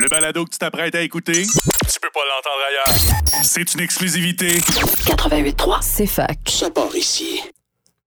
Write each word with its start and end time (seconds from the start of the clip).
Le 0.00 0.08
balado 0.08 0.46
que 0.46 0.50
tu 0.50 0.56
t'apprêtes 0.56 0.94
à 0.94 1.02
écouter, 1.02 1.42
tu 1.42 2.00
peux 2.00 2.08
pas 2.14 2.20
l'entendre 2.24 2.62
ailleurs. 2.70 3.44
C'est 3.44 3.74
une 3.74 3.80
exclusivité. 3.80 4.48
88.3, 4.48 5.78
c'est 5.82 6.06
fac. 6.06 6.38
Ça 6.46 6.70
part 6.70 6.96
ici. 6.96 7.42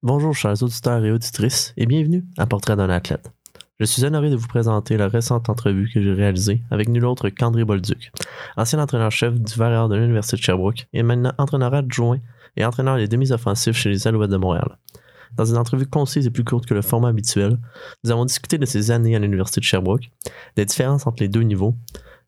Bonjour 0.01 0.33
chers 0.33 0.63
auditeurs 0.63 1.05
et 1.05 1.11
auditrices 1.11 1.71
et 1.77 1.85
bienvenue 1.85 2.23
à 2.39 2.47
Portrait 2.47 2.75
d'un 2.75 2.89
athlète. 2.89 3.29
Je 3.79 3.85
suis 3.85 4.03
honoré 4.05 4.31
de 4.31 4.35
vous 4.35 4.47
présenter 4.47 4.97
la 4.97 5.07
récente 5.07 5.49
entrevue 5.49 5.87
que 5.93 6.01
j'ai 6.01 6.13
réalisée 6.13 6.63
avec 6.71 6.89
nul 6.89 7.05
autre 7.05 7.29
qu'André 7.29 7.63
Bolduc, 7.63 8.11
ancien 8.57 8.79
entraîneur-chef 8.79 9.35
du 9.35 9.53
Vareur 9.53 9.87
de 9.87 9.95
l'Université 9.95 10.37
de 10.37 10.41
Sherbrooke 10.41 10.87
et 10.93 11.03
maintenant 11.03 11.33
entraîneur 11.37 11.75
adjoint 11.75 12.17
et 12.57 12.65
entraîneur 12.65 12.97
des 12.97 13.07
demi-offensifs 13.07 13.77
chez 13.77 13.89
les 13.89 14.07
Alouettes 14.07 14.31
de 14.31 14.37
Montréal. 14.37 14.79
Dans 15.35 15.45
une 15.45 15.57
entrevue 15.57 15.87
concise 15.87 16.27
et 16.27 16.31
plus 16.31 16.43
courte 16.43 16.65
que 16.65 16.73
le 16.73 16.81
format 16.81 17.09
habituel, 17.09 17.57
nous 18.03 18.11
avons 18.11 18.25
discuté 18.25 18.57
de 18.57 18.65
ses 18.65 18.91
années 18.91 19.15
à 19.15 19.19
l'Université 19.19 19.59
de 19.59 19.65
Sherbrooke, 19.65 20.09
des 20.55 20.65
différences 20.65 21.07
entre 21.07 21.21
les 21.21 21.29
deux 21.29 21.41
niveaux, 21.41 21.75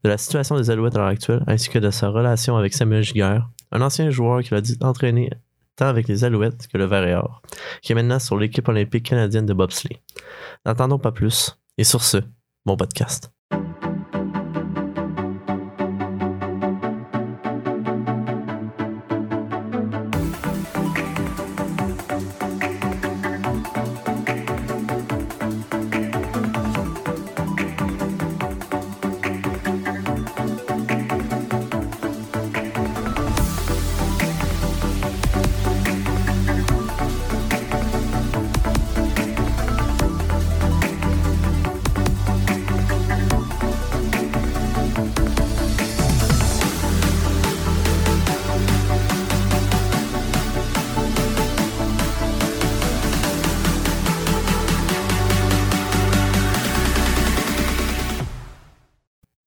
de 0.04 0.10
la 0.10 0.18
situation 0.18 0.56
des 0.58 0.70
Alouettes 0.70 0.96
à 0.96 1.00
l'heure 1.00 1.08
actuelle, 1.08 1.44
ainsi 1.48 1.70
que 1.70 1.80
de 1.80 1.90
sa 1.90 2.10
relation 2.10 2.58
avec 2.58 2.74
Samuel 2.74 3.04
Giguère, 3.04 3.50
un 3.72 3.82
ancien 3.82 4.10
joueur 4.10 4.42
qui 4.42 4.54
l'a 4.54 4.62
dit 4.62 4.78
entraîner 4.82 5.30
tant 5.76 5.88
avec 5.88 6.08
les 6.08 6.24
Alouettes 6.24 6.68
que 6.68 6.78
le 6.78 6.86
Vert 6.86 7.06
et 7.06 7.16
Or, 7.16 7.42
qui 7.82 7.92
est 7.92 7.96
maintenant 7.96 8.20
sur 8.20 8.38
l'équipe 8.38 8.68
olympique 8.68 9.08
canadienne 9.08 9.46
de 9.46 9.54
bobsleigh. 9.54 10.02
N'attendons 10.66 11.00
pas 11.00 11.12
plus, 11.12 11.58
et 11.78 11.84
sur 11.84 12.04
ce, 12.04 12.18
bon 12.66 12.78
podcast. 12.78 13.35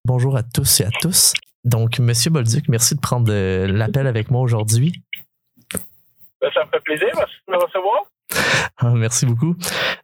Bonjour 0.08 0.38
à 0.38 0.42
tous 0.42 0.80
et 0.80 0.84
à 0.84 0.90
tous. 1.02 1.34
Donc, 1.64 1.98
Monsieur 1.98 2.30
Bolduc, 2.30 2.66
merci 2.70 2.94
de 2.94 3.00
prendre 3.00 3.30
l'appel 3.30 4.06
avec 4.06 4.30
moi 4.30 4.40
aujourd'hui. 4.40 5.04
Ben, 6.40 6.48
ça 6.54 6.64
me 6.64 6.70
fait 6.70 6.80
plaisir, 6.80 7.08
merci 7.14 7.34
de 7.46 7.52
me 7.52 7.58
recevoir. 7.58 8.04
Ah, 8.78 8.94
merci 8.94 9.26
beaucoup. 9.26 9.54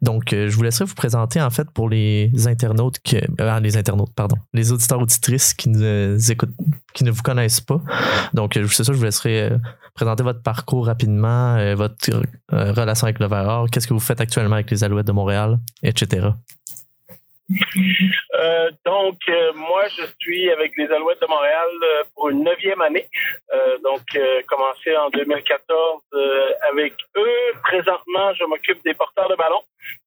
Donc, 0.03 0.31
euh, 0.31 0.47
je 0.47 0.55
vous 0.55 0.61
laisserai 0.61 0.85
vous 0.85 0.93
présenter 0.93 1.41
en 1.41 1.49
fait 1.49 1.71
pour 1.71 1.89
les 1.89 2.29
internautes, 2.45 2.99
que, 2.99 3.17
euh, 3.41 3.59
les 3.61 3.77
internautes, 3.77 4.13
pardon, 4.15 4.35
les 4.53 4.71
auditeurs 4.71 5.01
auditrices 5.01 5.55
qui 5.55 5.69
nous 5.69 6.31
écoutent, 6.31 6.53
qui 6.93 7.03
ne 7.03 7.09
vous 7.09 7.23
connaissent 7.23 7.61
pas. 7.61 7.81
Donc, 8.35 8.57
euh, 8.57 8.67
c'est 8.67 8.83
ça, 8.83 8.93
je 8.93 8.99
vous 8.99 9.05
laisserai 9.05 9.41
euh, 9.41 9.57
présenter 9.95 10.21
votre 10.21 10.43
parcours 10.43 10.85
rapidement, 10.85 11.73
votre 11.73 12.11
relation 12.51 13.05
avec 13.05 13.17
le 13.17 13.25
Verre, 13.25 13.65
qu'est-ce 13.71 13.87
que 13.87 13.93
vous 13.95 13.99
faites 13.99 14.21
actuellement 14.21 14.53
avec 14.53 14.69
les 14.69 14.83
Alouettes 14.83 15.07
de 15.07 15.13
Montréal, 15.13 15.57
etc. 15.81 16.27
Euh, 18.35 18.71
donc, 18.85 19.17
euh, 19.29 19.53
moi, 19.53 19.87
je 19.87 20.03
suis 20.19 20.49
avec 20.49 20.73
les 20.77 20.87
Alouettes 20.91 21.21
de 21.21 21.27
Montréal 21.27 21.67
euh, 21.83 22.03
pour 22.13 22.29
une 22.29 22.43
neuvième 22.43 22.81
année. 22.81 23.07
Donc, 23.83 24.01
commencé 24.47 24.95
en 24.95 25.09
2014 25.09 26.01
euh, 26.13 26.51
avec 26.71 26.93
eux. 27.17 27.53
Présentement, 27.63 28.33
je 28.33 28.43
m'occupe 28.45 28.83
des 28.83 28.93
porteurs 28.93 29.29
de 29.29 29.35
ballon, 29.35 29.61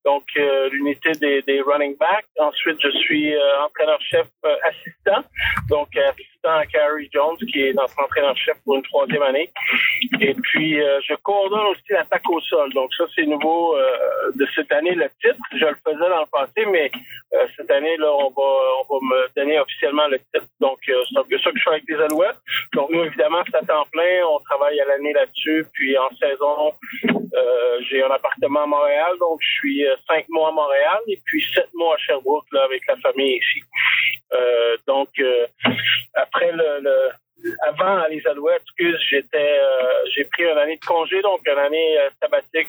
donc 0.08 0.24
euh, 0.38 0.70
l'unité 0.70 1.12
des, 1.20 1.42
des 1.42 1.60
running 1.60 1.94
backs. 1.98 2.24
Ensuite, 2.38 2.78
je 2.80 2.90
suis 3.02 3.34
euh, 3.34 3.64
entraîneur-chef 3.66 4.26
euh, 4.46 4.56
assistant, 4.70 5.22
donc 5.68 5.88
assistant 5.96 6.54
à 6.62 6.64
Carrie 6.64 7.10
Jones, 7.12 7.36
qui 7.36 7.60
est 7.60 7.74
notre 7.74 7.98
entraîneur-chef 8.02 8.56
pour 8.64 8.76
une 8.76 8.82
troisième 8.84 9.22
année. 9.22 9.50
Et 10.20 10.34
puis, 10.34 10.76
je 10.76 11.14
coordonne 11.22 11.66
aussi 11.72 11.90
l'attaque 11.90 12.28
au 12.30 12.40
sol. 12.40 12.72
Donc, 12.72 12.94
ça, 12.94 13.04
c'est 13.14 13.26
nouveau 13.26 13.76
de 14.34 14.46
cette 14.54 14.70
année, 14.72 14.94
le 14.94 15.10
titre. 15.20 15.42
Je 15.52 15.66
le 15.66 15.76
faisais 15.84 16.08
dans 16.08 16.20
le 16.20 16.30
passé, 16.30 16.64
mais 16.70 16.90
cette 17.56 17.70
année, 17.70 17.96
là, 17.98 18.10
on 18.12 18.30
va, 18.30 18.98
me 19.02 19.34
donner 19.36 19.58
officiellement 19.58 20.06
le 20.06 20.18
titre. 20.18 20.46
Donc, 20.60 20.78
c'est 20.86 21.18
un 21.18 21.24
peu 21.24 21.38
ça 21.38 21.50
que 21.50 21.58
je 21.58 21.62
fais 21.64 21.70
avec 21.70 21.84
les 21.88 21.96
Alouettes. 21.96 22.38
Donc, 22.74 22.90
nous, 22.90 23.02
évidemment, 23.02 23.42
c'est 23.46 23.56
à 23.56 23.62
temps 23.62 23.86
plein. 23.90 24.24
On 24.26 24.38
travaille 24.40 24.80
à 24.80 24.86
l'année 24.86 25.12
là-dessus. 25.12 25.66
Puis, 25.74 25.98
en 25.98 26.08
saison, 26.16 26.72
euh, 27.34 27.80
j'ai 27.88 28.02
un 28.02 28.10
appartement 28.10 28.62
à 28.62 28.66
Montréal. 28.66 29.12
Donc, 29.20 29.38
je 29.42 29.50
suis 29.58 29.86
euh, 29.86 29.94
cinq 30.06 30.26
mois 30.28 30.48
à 30.48 30.52
Montréal 30.52 30.98
et 31.08 31.20
puis 31.24 31.44
sept 31.54 31.68
mois 31.74 31.94
à 31.94 31.98
Sherbrooke, 31.98 32.46
là, 32.52 32.64
avec 32.64 32.82
la 32.86 32.96
famille 32.96 33.36
ici. 33.36 33.62
Euh, 34.32 34.76
donc, 34.86 35.08
après 36.14 36.52
le, 36.52 37.10
avant 37.66 38.04
les 38.08 38.26
Alouettes, 38.26 38.62
excuse, 38.62 38.98
j'étais, 39.08 39.60
j'ai 40.14 40.24
pris 40.24 40.44
une 40.44 40.58
année 40.58 40.76
de 40.76 40.84
congé, 40.84 41.20
donc 41.22 41.40
une 41.46 41.58
année 41.58 41.96
sabbatique 42.20 42.68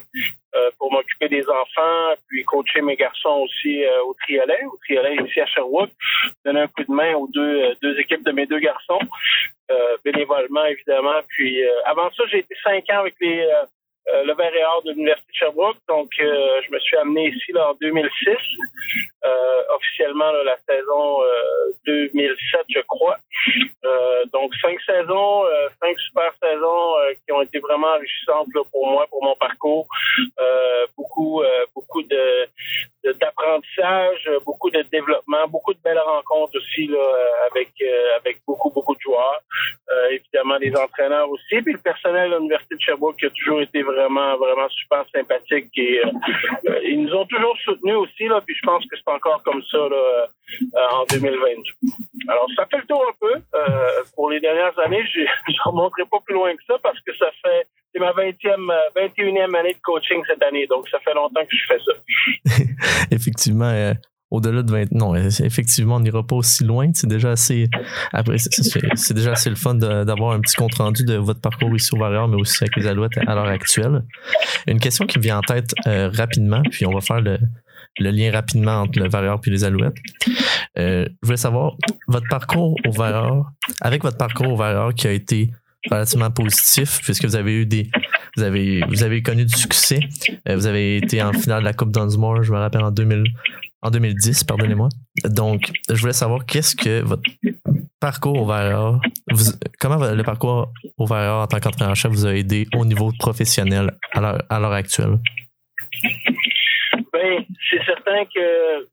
pour 0.78 0.92
m'occuper 0.92 1.28
des 1.28 1.44
enfants, 1.50 2.14
puis 2.28 2.44
coacher 2.44 2.82
mes 2.82 2.96
garçons 2.96 3.46
aussi 3.46 3.84
au 4.06 4.14
triolet, 4.14 4.64
au 4.66 4.78
triolet 4.78 5.16
ici 5.26 5.42
à 5.42 5.46
Sherbrooke, 5.48 5.92
donner 6.46 6.62
un 6.62 6.68
coup 6.68 6.84
de 6.84 6.92
main 6.92 7.16
aux 7.16 7.28
deux, 7.28 7.76
deux 7.82 8.00
équipes 8.00 8.24
de 8.24 8.32
mes 8.32 8.46
deux 8.46 8.60
garçons, 8.60 9.00
bénévolement 10.06 10.66
évidemment. 10.66 11.20
Puis 11.30 11.62
avant 11.86 12.10
ça, 12.12 12.24
j'ai 12.32 12.40
été 12.40 12.56
cinq 12.64 12.90
ans 12.92 13.00
avec 13.00 13.16
les 13.20 13.50
euh, 14.14 14.24
le 14.24 14.34
Vert 14.34 14.54
et 14.56 14.64
Or 14.64 14.82
de 14.84 14.92
l'Université 14.92 15.32
de 15.32 15.36
Sherbrooke. 15.38 15.78
Donc, 15.88 16.10
euh, 16.20 16.62
je 16.66 16.72
me 16.72 16.80
suis 16.80 16.98
amené 16.98 17.28
ici 17.30 17.52
là, 17.52 17.70
en 17.72 17.74
2006, 17.82 18.36
euh, 19.26 19.62
officiellement 19.76 20.32
la 20.44 20.58
saison 20.68 21.22
euh, 21.22 21.72
2007, 21.86 22.62
je 22.70 22.82
crois. 22.88 23.18
Donc, 24.34 24.54
cinq 24.62 24.80
saisons, 24.82 25.44
cinq 25.82 25.98
super 26.00 26.32
saisons 26.42 26.94
qui 27.26 27.32
ont 27.32 27.42
été 27.42 27.60
vraiment 27.60 27.88
enrichissantes 27.88 28.48
là, 28.54 28.62
pour 28.72 28.86
moi, 28.88 29.08
pour 29.10 29.24
mon 29.24 29.36
parcours. 29.36 29.88
Beaucoup, 30.98 31.42
beaucoup 31.74 32.04
de- 32.04 32.46
d'apprentissage, 33.14 34.28
euh, 34.28 34.40
beaucoup 34.46 34.70
de 34.70 34.82
développement, 34.92 35.48
beaucoup 35.48 35.74
de 35.74 35.80
belles 35.84 36.00
rencontres 36.00 36.58
aussi 36.58 36.88
là, 36.88 36.98
euh, 36.98 37.48
avec 37.52 37.70
euh, 37.82 38.18
avec 38.18 38.42
beaucoup 38.46 38.70
beaucoup 38.72 38.96
de 38.96 39.02
joueurs, 39.02 39.42
évidemment 40.12 40.60
des 40.60 40.76
entraîneurs 40.76 41.30
aussi, 41.30 41.62
puis 41.62 41.74
le 41.74 41.80
personnel 41.80 42.32
de 42.32 42.36
l'université 42.38 42.76
de 42.76 42.82
Sherbrooke 42.82 43.18
qui 43.18 43.26
a 43.26 43.30
toujours 43.30 43.62
été 43.62 43.82
vraiment 43.82 44.38
vraiment 44.38 44.70
super 44.70 45.06
sympathique 45.14 45.72
et 45.78 46.02
ils 46.84 47.04
nous 47.04 47.14
ont 47.14 47.26
toujours 47.26 47.56
soutenus 47.64 47.96
aussi 47.96 48.28
là, 48.28 48.42
puis 48.46 48.56
je 48.56 48.66
pense 48.66 48.84
que 48.86 48.96
c'est 48.96 49.12
encore 49.12 49.42
comme 49.44 49.64
ça 49.64 49.78
là, 49.78 50.28
en 50.94 51.06
2022. 51.06 51.64
Alors 52.28 52.48
ça 52.56 52.66
fait 52.66 52.78
le 52.78 52.86
tour 52.86 53.04
un 53.08 53.16
peu. 53.20 53.34
Pour 54.16 54.30
les 54.30 54.40
dernières 54.40 54.78
années, 54.80 55.06
je 55.06 55.22
je 55.48 55.62
remonterai 55.66 56.06
pas 56.06 56.20
plus 56.26 56.36
loin 56.36 56.56
que 56.56 56.64
ça 56.68 56.78
parce 56.82 57.00
que 57.02 57.16
ça 57.16 57.32
fait 57.44 57.68
c'est 57.94 58.00
ma 58.00 58.12
20e, 58.12 58.72
euh, 58.72 59.08
21e 59.08 59.56
année 59.58 59.74
de 59.74 59.80
coaching 59.82 60.22
cette 60.28 60.44
année, 60.44 60.66
donc 60.68 60.88
ça 60.90 61.00
fait 61.00 61.14
longtemps 61.14 61.42
que 61.42 61.56
je 61.56 61.66
fais 61.68 61.80
ça. 61.80 62.64
effectivement, 63.12 63.66
euh, 63.70 63.94
au-delà 64.32 64.62
de 64.62 64.72
20. 64.72 64.92
Non, 64.92 65.16
euh, 65.16 65.30
effectivement, 65.44 65.96
on 65.96 66.00
n'ira 66.02 66.26
pas 66.26 66.36
aussi 66.36 66.64
loin. 66.64 66.88
C'est 66.94 67.08
déjà 67.08 67.32
assez. 67.32 67.68
Après, 68.14 68.38
c'est- 68.38 69.14
déjà 69.14 69.32
assez 69.32 69.50
le 69.50 69.56
fun 69.56 69.74
d'avoir 69.76 70.34
un 70.34 70.40
petit 70.40 70.56
compte 70.56 70.76
rendu 70.76 71.04
de 71.04 71.16
votre 71.16 71.42
parcours 71.42 71.76
ici 71.76 71.90
au 71.94 71.98
Warrior, 71.98 72.28
mais 72.28 72.36
aussi 72.38 72.64
avec 72.64 72.76
les 72.76 72.86
Alouettes 72.88 73.18
à 73.18 73.34
l'heure 73.34 73.48
actuelle. 73.48 74.04
Une 74.68 74.80
question 74.80 75.08
qui 75.08 75.18
vient 75.20 75.40
en 75.40 75.42
tête 75.42 75.74
euh, 75.88 76.10
rapidement, 76.14 76.62
puis 76.70 76.86
on 76.86 76.92
va 76.92 77.02
faire 77.02 77.22
le, 77.22 77.40
le 78.00 78.12
lien 78.12 78.32
rapidement 78.32 78.82
entre 78.82 79.00
le 79.00 79.10
Warrior 79.10 79.40
et 79.46 79.50
les 79.50 79.64
Alouettes. 79.64 79.98
Euh, 80.78 81.06
je 81.24 81.26
voulais 81.28 81.38
savoir 81.38 81.74
votre 82.08 82.28
parcours 82.30 82.76
au 82.88 82.92
Warrior, 82.96 83.48
avec 83.82 84.04
votre 84.04 84.18
parcours 84.18 84.54
au 84.54 84.58
Warrior 84.58 84.94
qui 84.94 85.08
a 85.08 85.12
été 85.12 85.50
relativement 85.90 86.32
positif, 86.32 87.00
puisque 87.04 87.26
vous 87.26 87.36
avez 87.36 87.62
eu 87.62 87.66
des. 87.66 87.90
Vous 88.36 88.44
avez, 88.44 88.82
vous 88.88 89.04
avez 89.04 89.22
connu 89.22 89.46
du 89.46 89.56
succès. 89.56 90.00
Euh, 90.48 90.56
vous 90.56 90.68
avez 90.68 90.98
été 90.98 91.22
en 91.22 91.34
finale 91.34 91.62
de 91.62 91.66
la 91.66 91.74
Coupe 91.74 91.92
Dunsmore, 91.92 92.44
je 92.44 92.52
me 92.54 92.58
rappelle, 92.58 92.84
en 92.84 92.92
2000, 92.92 93.24
en 93.82 93.90
2010, 93.90 94.44
pardonnez-moi. 94.44 94.90
Donc, 95.26 95.72
je 95.90 96.00
voulais 96.00 96.14
savoir 96.14 96.46
qu'est-ce 96.46 96.76
que 96.76 97.02
votre 97.02 97.24
parcours 98.00 98.42
au 98.42 99.00
comment 99.80 99.98
le 99.98 100.24
parcours 100.24 100.72
au 100.98 101.06
Vareur 101.06 101.42
en 101.42 101.48
tant 101.48 101.60
qu'entraîneur-chef 101.60 102.12
vous 102.12 102.26
a 102.26 102.36
aidé 102.36 102.68
au 102.76 102.86
niveau 102.86 103.12
professionnel 103.18 103.98
à 104.14 104.60
l'heure 104.60 104.74
actuelle? 104.74 105.20
Ben, 107.12 107.44
c'est 107.70 107.84
certain 107.86 108.26
que 108.26 108.88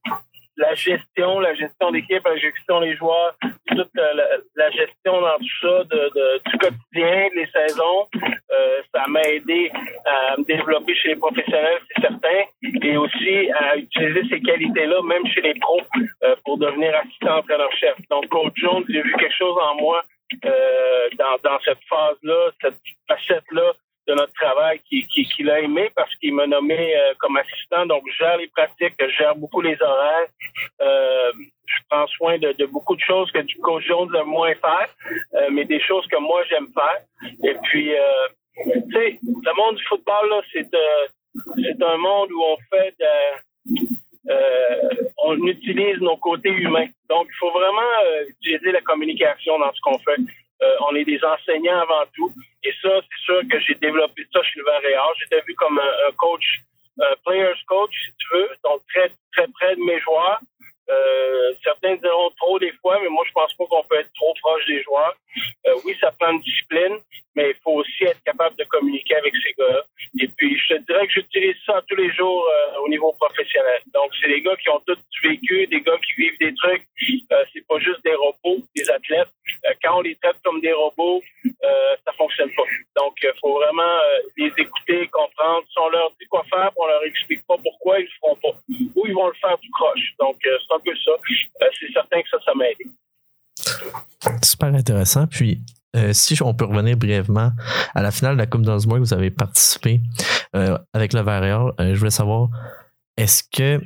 la 0.56 0.74
gestion, 0.74 1.40
la 1.40 1.54
gestion 1.54 1.90
d'équipe, 1.90 2.24
la 2.24 2.36
gestion 2.36 2.80
des 2.80 2.96
joueurs, 2.96 3.34
toute 3.68 3.90
la, 3.94 4.70
gestion 4.70 5.20
dans 5.20 5.38
tout 5.38 5.58
ça 5.60 5.84
de, 5.84 6.50
du 6.50 6.58
quotidien, 6.58 7.28
des 7.34 7.46
saisons. 7.46 8.08
Euh, 8.14 8.80
ça 8.94 9.04
m'a 9.08 9.22
aidé 9.22 9.70
à 10.04 10.36
me 10.38 10.44
développer 10.44 10.94
chez 10.94 11.08
les 11.08 11.16
professionnels, 11.16 11.78
c'est 11.88 12.02
certain, 12.02 12.44
et 12.82 12.96
aussi 12.96 13.50
à 13.52 13.76
utiliser 13.76 14.22
ces 14.30 14.40
qualités-là, 14.40 15.02
même 15.02 15.26
chez 15.26 15.42
les 15.42 15.54
pros, 15.54 15.80
euh, 16.24 16.36
pour 16.44 16.58
devenir 16.58 16.96
assistant 16.96 17.38
entraîneur-chef. 17.38 17.96
Donc, 18.10 18.28
Coach 18.28 18.52
Jones, 18.56 18.84
j'ai 18.88 19.02
vu 19.02 19.14
quelque 19.18 19.36
chose 19.36 19.56
en 19.60 19.74
moi 19.76 20.02
euh, 20.44 21.08
dans, 21.18 21.36
dans 21.44 21.58
cette 21.64 21.82
phase-là, 21.88 22.50
cette 22.60 22.78
facette-là 23.08 23.72
de 24.06 24.14
notre 24.14 24.32
travail 24.34 24.80
qu'il 24.88 25.06
qui, 25.08 25.24
qui, 25.24 25.50
a 25.50 25.60
aimé 25.60 25.90
parce 25.94 26.14
qu'il 26.16 26.34
m'a 26.34 26.46
nommé 26.46 26.96
euh, 26.96 27.14
comme 27.18 27.36
assistant. 27.36 27.86
Donc, 27.86 28.04
je 28.10 28.16
gère 28.18 28.36
les 28.36 28.48
pratiques, 28.48 28.94
je 29.00 29.08
gère 29.08 29.34
beaucoup 29.34 29.60
les 29.60 29.76
horaires. 29.80 30.28
Euh, 30.80 31.32
je 31.66 31.82
prends 31.90 32.06
soin 32.08 32.38
de, 32.38 32.66
beaucoup 32.66 32.94
de 32.94 33.00
choses 33.00 33.30
que 33.32 33.40
du 33.40 33.56
coach 33.56 33.84
Jones 33.86 34.14
aime 34.14 34.26
moins 34.26 34.54
faire, 34.54 34.88
euh, 35.34 35.48
mais 35.50 35.64
des 35.64 35.80
choses 35.80 36.06
que 36.06 36.16
moi, 36.16 36.42
j'aime 36.48 36.68
faire. 36.72 37.00
Et 37.44 37.54
puis, 37.64 37.92
tu 38.64 38.92
sais, 38.92 39.18
le 39.22 39.56
monde 39.56 39.76
du 39.76 39.84
football, 39.84 40.28
là, 40.30 40.40
c'est 40.52 40.68
c'est 41.56 41.82
un 41.82 41.96
monde 41.98 42.32
où 42.32 42.42
on 42.42 42.56
fait 42.70 42.94
de, 42.98 44.32
on 45.18 45.46
utilise 45.46 45.98
nos 45.98 46.16
côtés 46.16 46.50
humains. 46.50 46.88
Donc, 47.10 47.26
il 47.28 47.36
faut 47.38 47.50
vraiment 47.50 47.92
utiliser 48.28 48.72
la 48.72 48.80
communication 48.80 49.58
dans 49.58 49.72
ce 49.74 49.80
qu'on 49.80 49.98
fait. 49.98 50.16
Euh, 50.62 50.76
on 50.88 50.94
est 50.94 51.04
des 51.04 51.20
enseignants 51.22 51.80
avant 51.80 52.04
tout. 52.14 52.32
Et 52.64 52.72
ça, 52.82 53.00
c'est 53.00 53.24
sûr 53.24 53.40
que 53.50 53.60
j'ai 53.60 53.74
développé 53.74 54.22
ça 54.32 54.42
chez 54.42 54.58
le 54.58 54.64
Varéard. 54.64 55.12
J'étais 55.20 55.42
vu 55.46 55.54
comme 55.54 55.78
un, 55.78 56.12
coach, 56.16 56.60
un 57.00 57.14
players 57.24 57.60
coach, 57.66 57.92
si 57.92 58.12
tu 58.18 58.34
veux, 58.34 58.48
donc 58.64 58.80
très, 58.88 59.10
très 59.32 59.46
près 59.48 59.76
de 59.76 59.80
mes 59.80 60.00
joueurs. 60.00 60.40
Euh, 60.88 61.52
certains 61.64 61.96
diront 61.96 62.30
trop 62.36 62.58
des 62.58 62.72
fois, 62.80 62.98
mais 63.02 63.08
moi, 63.08 63.24
je 63.26 63.32
pense 63.32 63.52
pas 63.54 63.64
qu'on 63.66 63.82
peut 63.84 63.98
être 63.98 64.12
trop 64.14 64.32
proche 64.40 64.64
des 64.66 64.82
joueurs. 64.82 65.16
Euh, 65.66 65.74
oui, 65.84 65.96
ça 66.00 66.12
prend 66.12 66.30
une 66.30 66.40
discipline, 66.40 66.98
mais 67.34 67.50
il 67.50 67.56
faut 67.62 67.72
aussi 67.72 68.04
être 68.04 68.22
capable 68.24 68.56
de 68.56 68.64
communiquer 68.64 69.16
avec 69.16 69.34
ces 69.42 69.52
gars 69.58 69.82
Et 70.20 70.28
puis, 70.28 70.56
je 70.56 70.74
te 70.74 70.82
dirais 70.82 71.06
que 71.06 71.12
j'utilise 71.12 71.56
ça 71.66 71.82
tous 71.88 71.96
les 71.96 72.12
jours 72.12 72.46
euh, 72.46 72.78
au 72.84 72.88
niveau 72.88 73.12
professionnel. 73.14 73.80
Donc, 73.92 74.12
c'est 74.20 74.28
des 74.28 74.42
gars 74.42 74.56
qui 74.56 74.68
ont 74.70 74.80
tout 74.86 74.96
vécu, 75.24 75.66
des 75.66 75.80
gars 75.80 75.98
qui 75.98 76.22
vivent 76.22 76.38
des 76.38 76.54
trucs. 76.54 76.86
Euh, 77.32 77.44
c'est 77.52 77.66
pas 77.66 77.78
juste 77.80 78.02
des 78.04 78.14
robots, 78.14 78.62
des 78.74 78.88
athlètes. 78.90 79.28
Euh, 79.64 79.74
quand 79.82 79.98
on 79.98 80.00
les 80.02 80.16
traite 80.16 80.36
comme 80.44 80.60
des 80.60 80.72
robots, 80.72 81.22
ça 82.04 82.12
fonctionne 82.16 82.50
pas. 82.56 82.62
Donc, 82.96 83.16
il 83.22 83.32
faut 83.40 83.54
vraiment 83.54 83.98
les 84.36 84.52
écouter, 84.56 85.08
comprendre. 85.08 85.66
Si 85.68 85.78
on 85.78 85.88
leur 85.88 86.10
dit 86.20 86.26
quoi 86.26 86.44
faire, 86.48 86.70
on 86.76 86.86
leur 86.86 87.02
explique 87.04 87.44
pas 87.46 87.56
pourquoi, 87.62 87.98
ils 87.98 88.04
le 88.04 88.10
feront 88.20 88.36
pas. 88.36 88.58
Ou 88.68 89.06
ils 89.06 89.14
vont 89.14 89.28
le 89.28 89.34
faire 89.34 89.58
du 89.58 89.70
croche. 89.70 90.14
Donc, 90.20 90.36
c'est 90.42 90.74
un 90.74 90.80
peu 90.80 90.94
ça. 91.04 91.12
c'est 91.80 91.92
certain 91.92 92.22
que 92.22 92.28
ça, 92.28 92.38
ça 92.44 92.54
m'aide. 92.54 92.76
Super 94.42 94.74
intéressant. 94.74 95.26
Puis, 95.26 95.60
euh, 95.96 96.12
si 96.12 96.40
on 96.42 96.52
peut 96.52 96.66
revenir 96.66 96.96
brièvement 96.96 97.52
à 97.94 98.02
la 98.02 98.10
finale 98.10 98.34
de 98.34 98.38
la 98.38 98.46
Coupe 98.46 98.62
d'Osmo, 98.62 98.98
vous 98.98 99.14
avez 99.14 99.30
participé 99.30 100.00
euh, 100.54 100.76
avec 100.92 101.12
le. 101.12 101.20
Euh, 101.20 101.72
je 101.78 101.98
voulais 101.98 102.10
savoir, 102.10 102.48
est-ce 103.16 103.42
que 103.44 103.82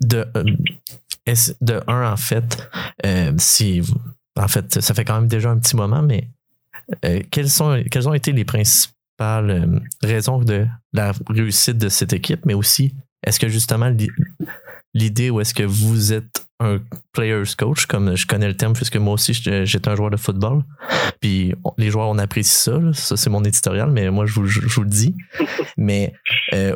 de, 0.00 0.26
de 1.60 1.80
un, 1.86 2.12
en 2.12 2.16
fait, 2.16 2.68
si 3.36 3.82
en 4.36 4.48
fait, 4.48 4.80
ça 4.80 4.94
fait 4.94 5.04
quand 5.04 5.14
même 5.14 5.28
déjà 5.28 5.50
un 5.50 5.58
petit 5.58 5.76
moment, 5.76 6.02
mais 6.02 6.28
quelles, 7.30 7.50
sont, 7.50 7.82
quelles 7.90 8.08
ont 8.08 8.14
été 8.14 8.32
les 8.32 8.44
principales 8.44 9.80
raisons 10.02 10.38
de 10.38 10.66
la 10.92 11.12
réussite 11.28 11.78
de 11.78 11.88
cette 11.88 12.12
équipe, 12.12 12.44
mais 12.44 12.54
aussi, 12.54 12.94
est-ce 13.24 13.38
que 13.38 13.48
justement 13.48 13.94
l'idée 14.92 15.30
où 15.30 15.40
est-ce 15.40 15.54
que 15.54 15.62
vous 15.62 16.12
êtes 16.12 16.44
un 16.60 16.80
player's 17.12 17.54
coach, 17.54 17.86
comme 17.86 18.16
je 18.16 18.26
connais 18.26 18.46
le 18.46 18.56
terme, 18.56 18.74
puisque 18.74 18.96
moi 18.96 19.14
aussi 19.14 19.34
j'étais 19.34 19.88
un 19.88 19.96
joueur 19.96 20.10
de 20.10 20.16
football. 20.16 20.62
Puis 21.20 21.54
les 21.78 21.90
joueurs, 21.90 22.08
on 22.08 22.18
apprécie 22.18 22.54
ça. 22.54 22.80
Ça, 22.92 23.16
c'est 23.16 23.30
mon 23.30 23.44
éditorial, 23.44 23.90
mais 23.90 24.10
moi, 24.10 24.26
je 24.26 24.34
vous, 24.34 24.42
le 24.82 24.88
dis. 24.88 25.16
Mais 25.76 26.12
euh, 26.52 26.74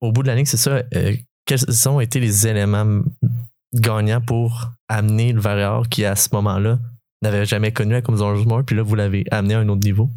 au, 0.00 0.12
bout 0.12 0.22
de 0.22 0.28
la 0.28 0.34
ligne, 0.34 0.46
c'est 0.46 0.56
ça. 0.56 0.82
Euh, 0.94 1.14
quels 1.46 1.88
ont 1.88 2.00
été 2.00 2.20
les 2.20 2.46
éléments 2.46 3.02
gagnants 3.74 4.20
pour 4.20 4.72
amener 4.88 5.32
le 5.32 5.40
Varior 5.40 5.88
qui, 5.88 6.04
à 6.04 6.16
ce 6.16 6.28
moment-là, 6.32 6.78
n'avait 7.22 7.44
jamais 7.44 7.72
connu 7.72 7.92
la 7.92 8.02
Commission 8.02 8.34
joueur, 8.36 8.64
puis 8.66 8.76
là, 8.76 8.82
vous 8.82 8.94
l'avez 8.94 9.24
amené 9.30 9.54
à 9.54 9.58
un 9.58 9.68
autre 9.68 9.82
niveau? 9.84 10.08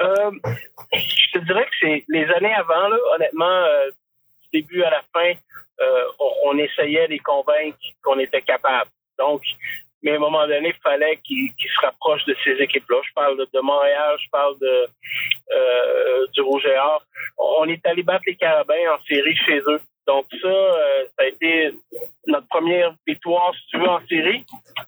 Euh, 0.00 0.30
je 0.92 1.32
te 1.32 1.44
dirais 1.44 1.64
que 1.64 1.76
c'est 1.80 2.04
les 2.08 2.24
années 2.26 2.54
avant, 2.54 2.88
là, 2.88 2.96
honnêtement, 3.14 3.64
du 4.42 4.60
début 4.60 4.82
à 4.82 4.90
la 4.90 5.02
fin, 5.12 5.32
euh, 5.82 6.04
on, 6.44 6.58
essayait 6.58 7.06
de 7.06 7.12
les 7.12 7.18
convaincre 7.18 7.78
qu'on 8.02 8.18
était 8.18 8.42
capable. 8.42 8.90
Donc, 9.18 9.42
mais 10.02 10.12
à 10.12 10.16
un 10.16 10.18
moment 10.18 10.46
donné, 10.46 10.68
il 10.68 10.82
fallait 10.82 11.16
qu'ils 11.24 11.52
se 11.58 11.80
rapprochent 11.80 12.24
de 12.24 12.36
ces 12.44 12.52
équipes-là. 12.52 13.00
Je 13.06 13.12
parle 13.14 13.36
de, 13.38 13.60
Montréal, 13.60 14.16
je 14.20 14.28
parle 14.30 14.58
de 14.58 14.86
euh, 15.52 16.26
du 16.34 16.40
Rouge 16.40 16.66
et 16.66 16.76
Or. 16.76 17.02
On 17.38 17.68
est 17.68 17.84
allé 17.86 18.02
battre 18.02 18.24
les 18.26 18.36
Carabins 18.36 18.94
en 18.94 19.02
série 19.04 19.36
chez 19.36 19.58
eux. 19.58 19.80
Donc 20.06 20.26
ça, 20.40 20.48
euh, 20.48 21.04
ça 21.16 21.24
a 21.24 21.26
été 21.26 21.72
notre 22.26 22.46
première 22.48 22.94
victoire, 23.06 23.52
si 23.54 23.66
tu 23.68 23.78
veux, 23.78 23.88
en 23.88 24.00
série. 24.06 24.44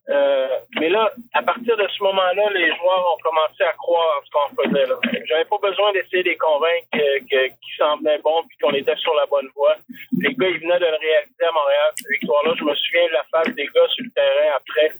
Euh, 0.09 0.49
mais 0.79 0.89
là, 0.89 1.11
à 1.33 1.43
partir 1.43 1.77
de 1.77 1.87
ce 1.89 2.03
moment-là, 2.03 2.51
les 2.51 2.75
joueurs 2.77 3.15
ont 3.15 3.23
commencé 3.23 3.65
à 3.65 3.73
croire 3.73 4.21
en 4.21 4.25
ce 4.25 4.31
qu'on 4.31 4.63
faisait. 4.63 4.87
Là. 4.87 4.95
J'avais 5.27 5.45
pas 5.45 5.59
besoin 5.63 5.93
d'essayer 5.93 6.23
de 6.23 6.29
les 6.29 6.37
convaincre 6.37 6.87
qu'ils 6.91 7.77
s'en 7.77 7.97
venaient 7.99 8.19
bons 8.19 8.43
puis 8.49 8.57
qu'on 8.59 8.73
était 8.73 8.97
sur 8.97 9.15
la 9.15 9.27
bonne 9.27 9.49
voie. 9.55 9.77
Les 10.21 10.35
gars, 10.35 10.49
ils 10.49 10.61
venaient 10.61 10.79
de 10.79 10.87
le 10.87 10.97
réaliser 10.97 11.45
à 11.45 11.53
Montréal, 11.53 11.91
cette 11.97 12.11
victoire-là. 12.21 12.55
Je 12.57 12.65
me 12.65 12.75
souviens 12.75 13.07
de 13.09 13.13
la 13.13 13.25
phase 13.25 13.55
des 13.55 13.67
gars 13.67 13.89
sur 13.89 14.05
le 14.05 14.11
terrain 14.15 14.57
après. 14.57 14.93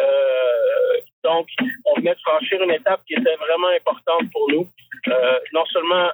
Euh, 0.00 1.00
donc, 1.22 1.46
on 1.84 1.94
venait 2.00 2.14
de 2.14 2.20
franchir 2.20 2.62
une 2.62 2.72
étape 2.72 3.02
qui 3.06 3.14
était 3.14 3.36
vraiment 3.36 3.68
importante 3.68 4.30
pour 4.32 4.50
nous. 4.50 4.66
Euh, 5.08 5.38
non 5.52 5.64
seulement 5.66 6.10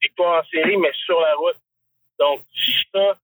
victoire 0.00 0.42
en 0.42 0.46
série, 0.48 0.76
mais 0.76 0.92
sur 1.04 1.20
la 1.20 1.34
route. 1.34 1.56
Donc, 2.18 2.40
ça, 2.94 3.16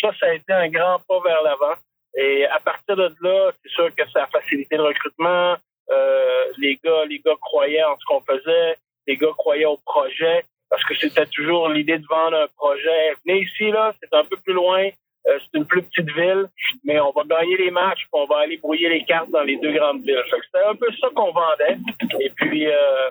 ça, 0.00 0.10
ça 0.18 0.26
a 0.26 0.34
été 0.34 0.52
un 0.52 0.68
grand 0.68 0.98
pas 1.08 1.20
vers 1.24 1.42
l'avant. 1.42 1.74
Et 2.16 2.46
à 2.46 2.58
partir 2.60 2.96
de 2.96 3.14
là, 3.20 3.52
c'est 3.62 3.70
sûr 3.70 3.94
que 3.94 4.08
ça 4.10 4.24
a 4.24 4.26
facilité 4.26 4.76
le 4.76 4.84
recrutement. 4.84 5.56
Euh, 5.90 6.44
les 6.58 6.78
gars, 6.82 7.04
les 7.08 7.18
gars 7.18 7.36
croyaient 7.40 7.84
en 7.84 7.96
ce 7.98 8.04
qu'on 8.06 8.20
faisait. 8.20 8.76
Les 9.06 9.16
gars 9.16 9.32
croyaient 9.36 9.66
au 9.66 9.78
projet 9.84 10.44
parce 10.70 10.82
que 10.84 10.94
c'était 10.96 11.26
toujours 11.26 11.68
l'idée 11.68 11.98
de 11.98 12.06
vendre 12.08 12.36
un 12.36 12.48
projet. 12.56 13.14
Venez 13.24 13.42
ici, 13.42 13.70
là, 13.70 13.94
c'est 14.00 14.12
un 14.14 14.24
peu 14.24 14.36
plus 14.36 14.54
loin. 14.54 14.88
Euh, 15.28 15.38
c'est 15.40 15.58
une 15.58 15.66
plus 15.66 15.82
petite 15.82 16.10
ville, 16.12 16.46
mais 16.84 17.00
on 17.00 17.10
va 17.10 17.24
gagner 17.24 17.56
les 17.56 17.70
matchs, 17.70 18.02
puis 18.02 18.10
on 18.12 18.26
va 18.26 18.38
aller 18.38 18.58
brouiller 18.58 18.88
les 18.88 19.04
cartes 19.04 19.30
dans 19.30 19.42
les 19.42 19.56
deux 19.56 19.72
grandes 19.72 20.02
villes. 20.02 20.22
C'était 20.30 20.64
un 20.64 20.74
peu 20.74 20.86
ça 21.00 21.08
qu'on 21.14 21.32
vendait. 21.32 21.78
Et 22.20 22.30
puis, 22.30 22.68
euh, 22.68 23.10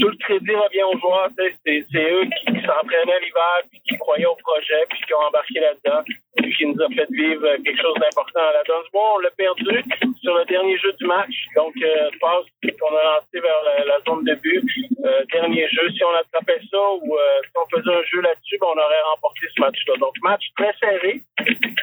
tout 0.00 0.08
le 0.08 0.16
crédit 0.16 0.54
revient 0.54 0.82
aux 0.82 0.98
joueurs. 0.98 1.28
C'est 1.36 1.78
eux 1.94 2.24
qui, 2.24 2.46
s'entraînaient 2.66 3.20
l'hiver, 3.20 3.56
puis 3.70 3.80
qui 3.86 3.96
croyaient 3.98 4.26
au 4.26 4.36
projet, 4.36 4.82
puis 4.90 5.00
qui 5.06 5.14
ont 5.14 5.26
embarqué 5.28 5.60
là-dedans, 5.60 6.02
puis 6.36 6.52
qui 6.56 6.66
nous 6.66 6.80
a 6.82 6.88
fait 6.88 7.06
vivre 7.10 7.56
quelque 7.62 7.80
chose 7.80 7.94
d'important 8.00 8.40
la 8.40 8.62
Bon, 8.92 9.00
on 9.16 9.18
l'a 9.18 9.30
perdu 9.30 9.84
sur 10.22 10.34
le 10.34 10.44
dernier 10.46 10.78
jeu 10.78 10.92
du 10.98 11.06
match. 11.06 11.34
Donc, 11.54 11.74
euh, 11.82 12.10
passe 12.20 12.46
qu'on 12.80 12.96
a 12.96 13.04
lancé 13.04 13.40
vers 13.40 13.62
la, 13.86 13.98
zone 14.06 14.24
de 14.24 14.34
but. 14.34 14.64
Euh, 15.04 15.24
dernier 15.32 15.68
jeu, 15.68 15.90
si 15.90 16.02
on 16.04 16.14
attrapait 16.14 16.60
ça 16.70 16.78
ou 17.02 17.16
euh, 17.16 17.40
si 17.44 17.52
on 17.54 17.66
faisait 17.76 17.94
un 17.94 18.02
jeu 18.04 18.20
là-dessus, 18.20 18.56
ben, 18.60 18.66
on 18.74 18.78
aurait 18.78 19.02
remporté 19.14 19.46
ce 19.54 19.60
match-là. 19.60 19.94
Donc, 20.00 20.14
match 20.22 20.44
très 20.56 20.74
serré. 20.80 21.20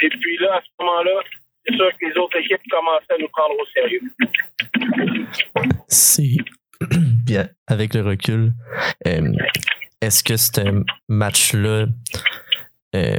Et 0.01 0.09
puis 0.09 0.38
là, 0.38 0.55
à 0.55 0.62
ce 0.62 0.69
moment-là, 0.79 1.21
c'est 1.65 1.75
sûr 1.75 1.91
que 1.91 2.05
les 2.05 2.17
autres 2.17 2.38
équipes 2.38 2.62
commençaient 2.69 3.13
à 3.13 3.17
nous 3.17 3.29
prendre 3.29 3.55
au 3.59 3.65
sérieux. 3.67 4.01
C'est 5.88 6.38
bien 7.31 7.47
avec 7.67 7.93
le 7.93 8.01
recul, 8.01 8.53
euh, 9.07 9.31
est-ce 10.01 10.23
que 10.23 10.35
ce 10.35 10.83
match-là, 11.07 11.85
euh, 12.93 13.17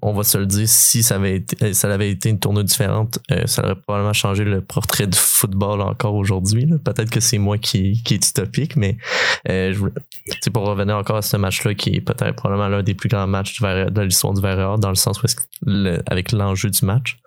on 0.00 0.14
va 0.14 0.24
se 0.24 0.38
le 0.38 0.46
dire, 0.46 0.66
si 0.66 1.02
ça 1.02 1.16
avait 1.16 1.36
été, 1.36 1.56
euh, 1.62 1.72
ça 1.74 1.94
été 2.02 2.30
une 2.30 2.38
tournée 2.38 2.64
différente, 2.64 3.18
ça 3.44 3.62
aurait 3.62 3.74
probablement 3.74 4.14
changé 4.14 4.44
le 4.44 4.62
portrait 4.62 5.06
du 5.06 5.18
football 5.18 5.82
encore 5.82 6.14
aujourd'hui. 6.14 6.66
Peut-être 6.84 7.10
que 7.10 7.20
c'est 7.20 7.38
moi 7.38 7.58
qui, 7.58 8.02
est 8.10 8.28
utopique, 8.28 8.76
mais 8.76 8.96
euh, 9.50 9.74
pour 10.52 10.66
revenir 10.66 10.96
encore 10.96 11.16
à 11.16 11.22
ce 11.22 11.36
match-là, 11.36 11.74
qui 11.74 11.96
est 11.96 12.00
peut-être 12.00 12.36
probablement 12.36 12.68
l'un 12.68 12.82
des 12.82 12.94
plus 12.94 13.10
grands 13.10 13.26
matchs 13.26 13.60
de 13.60 14.00
l'histoire 14.00 14.32
du 14.32 14.40
Verre 14.40 14.78
dans 14.78 14.88
le 14.88 14.94
sens 14.94 15.20
où 15.22 15.26
avec 16.06 16.32
l'enjeu 16.32 16.70
du 16.70 16.84
match. 16.86 17.18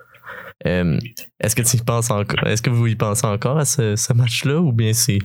Euh, 0.66 0.98
est-ce 1.40 1.56
que 1.56 1.62
tu 1.62 1.78
y 1.78 1.84
penses 1.84 2.10
encore 2.10 2.48
Est-ce 2.48 2.64
que 2.64 2.72
vous 2.72 2.88
y 2.88 2.96
pensez 2.96 3.28
encore 3.28 3.60
à 3.60 3.66
ce, 3.66 4.14
match-là 4.14 4.58
ou 4.58 4.72
bien 4.72 4.92
c'est 4.94 5.20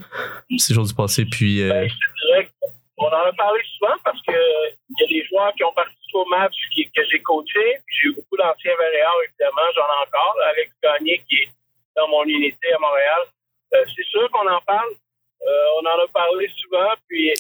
c'est 0.59 0.75
jour 0.75 0.85
du 0.85 0.93
passé 0.95 1.25
puis 1.25 1.63
euh... 1.63 1.71
ben, 1.71 1.89
on 2.99 3.07
en 3.07 3.25
a 3.25 3.33
parlé 3.33 3.61
souvent 3.79 3.95
parce 4.05 4.21
que 4.23 4.33
il 4.33 4.97
y 5.01 5.05
a 5.05 5.09
des 5.09 5.25
joueurs 5.27 5.53
qui 5.55 5.65
ont 5.65 5.73
participé 5.73 6.13
au 6.13 6.27
match 6.27 6.55
que 6.95 7.03
j'ai 7.11 7.23
coaché. 7.23 7.81
J'ai 7.89 8.09
eu 8.09 8.15
beaucoup 8.15 8.37
d'anciens 8.37 8.77
Verréards, 8.79 9.23
évidemment, 9.25 9.67
j'en 9.75 9.89
ai 9.89 10.07
encore. 10.07 10.37
Alex 10.51 10.71
Gagné 10.83 11.23
qui 11.27 11.37
est 11.37 11.49
dans 11.97 12.07
mon 12.09 12.25
unité 12.25 12.73
à 12.73 12.79
Montréal. 12.79 13.23
Euh, 13.75 13.85
c'est 13.97 14.05
sûr 14.05 14.31
qu'on 14.31 14.47
en 14.47 14.61
parle. 14.61 14.93
Euh, 14.93 15.81
on 15.81 15.87
en 15.87 16.05
a 16.05 16.09
parlé 16.13 16.49
souvent. 16.61 16.93
Puis 17.09 17.33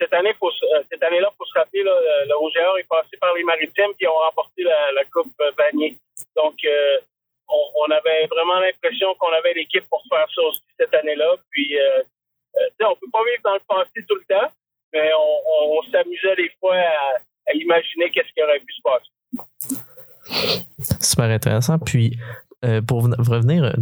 cette 0.00 0.12
année, 0.12 0.34
faut, 0.40 0.50
cette 0.90 1.02
année-là, 1.04 1.30
faut 1.38 1.44
se 1.44 1.56
rappeler, 1.56 1.84
le 1.84 2.34
OGR 2.34 2.78
est 2.78 2.88
passé 2.88 3.16
par 3.20 3.32
les 3.34 3.44
Maritimes 3.44 3.94
qui 3.96 4.08
ont 4.08 4.18
remporté 4.18 4.64
la, 4.64 4.90
la 4.90 5.04
Coupe 5.04 5.32
Vanier. 5.56 5.96
Donc, 6.34 6.56
on, 7.52 7.90
avait 7.90 8.26
vraiment 8.26 8.60
l'impression 8.60 9.14
qu'on 9.18 9.32
avait 9.32 9.54
l'équipe 9.54 9.84
pour 9.88 10.02
faire 10.08 10.26
ça 10.34 10.42
aussi 10.42 10.62
cette 10.78 10.94
année-là. 10.94 11.36
Puis, 11.50 11.78
euh, 11.78 12.02
on 12.80 12.96
peut 12.96 13.10
pas 13.12 13.24
vivre 13.24 13.42
dans 13.44 13.54
le 13.54 13.60
passé 13.68 14.04
tout 14.08 14.16
le 14.16 14.24
temps, 14.28 14.50
mais 14.92 15.10
on, 15.14 15.78
on, 15.78 15.82
s'amusait 15.90 16.36
des 16.36 16.50
fois 16.60 16.76
à, 16.76 17.16
à 17.48 17.52
imaginer 17.54 18.10
qu'est-ce 18.10 18.32
qui 18.32 18.42
aurait 18.42 18.60
pu 18.60 18.72
se 18.74 18.82
passer. 18.82 19.10
Super 21.00 21.24
intéressant. 21.24 21.78
Puis, 21.78 22.18
euh, 22.64 22.80
pour 22.80 23.02
revenir, 23.02 23.64
euh, 23.64 23.72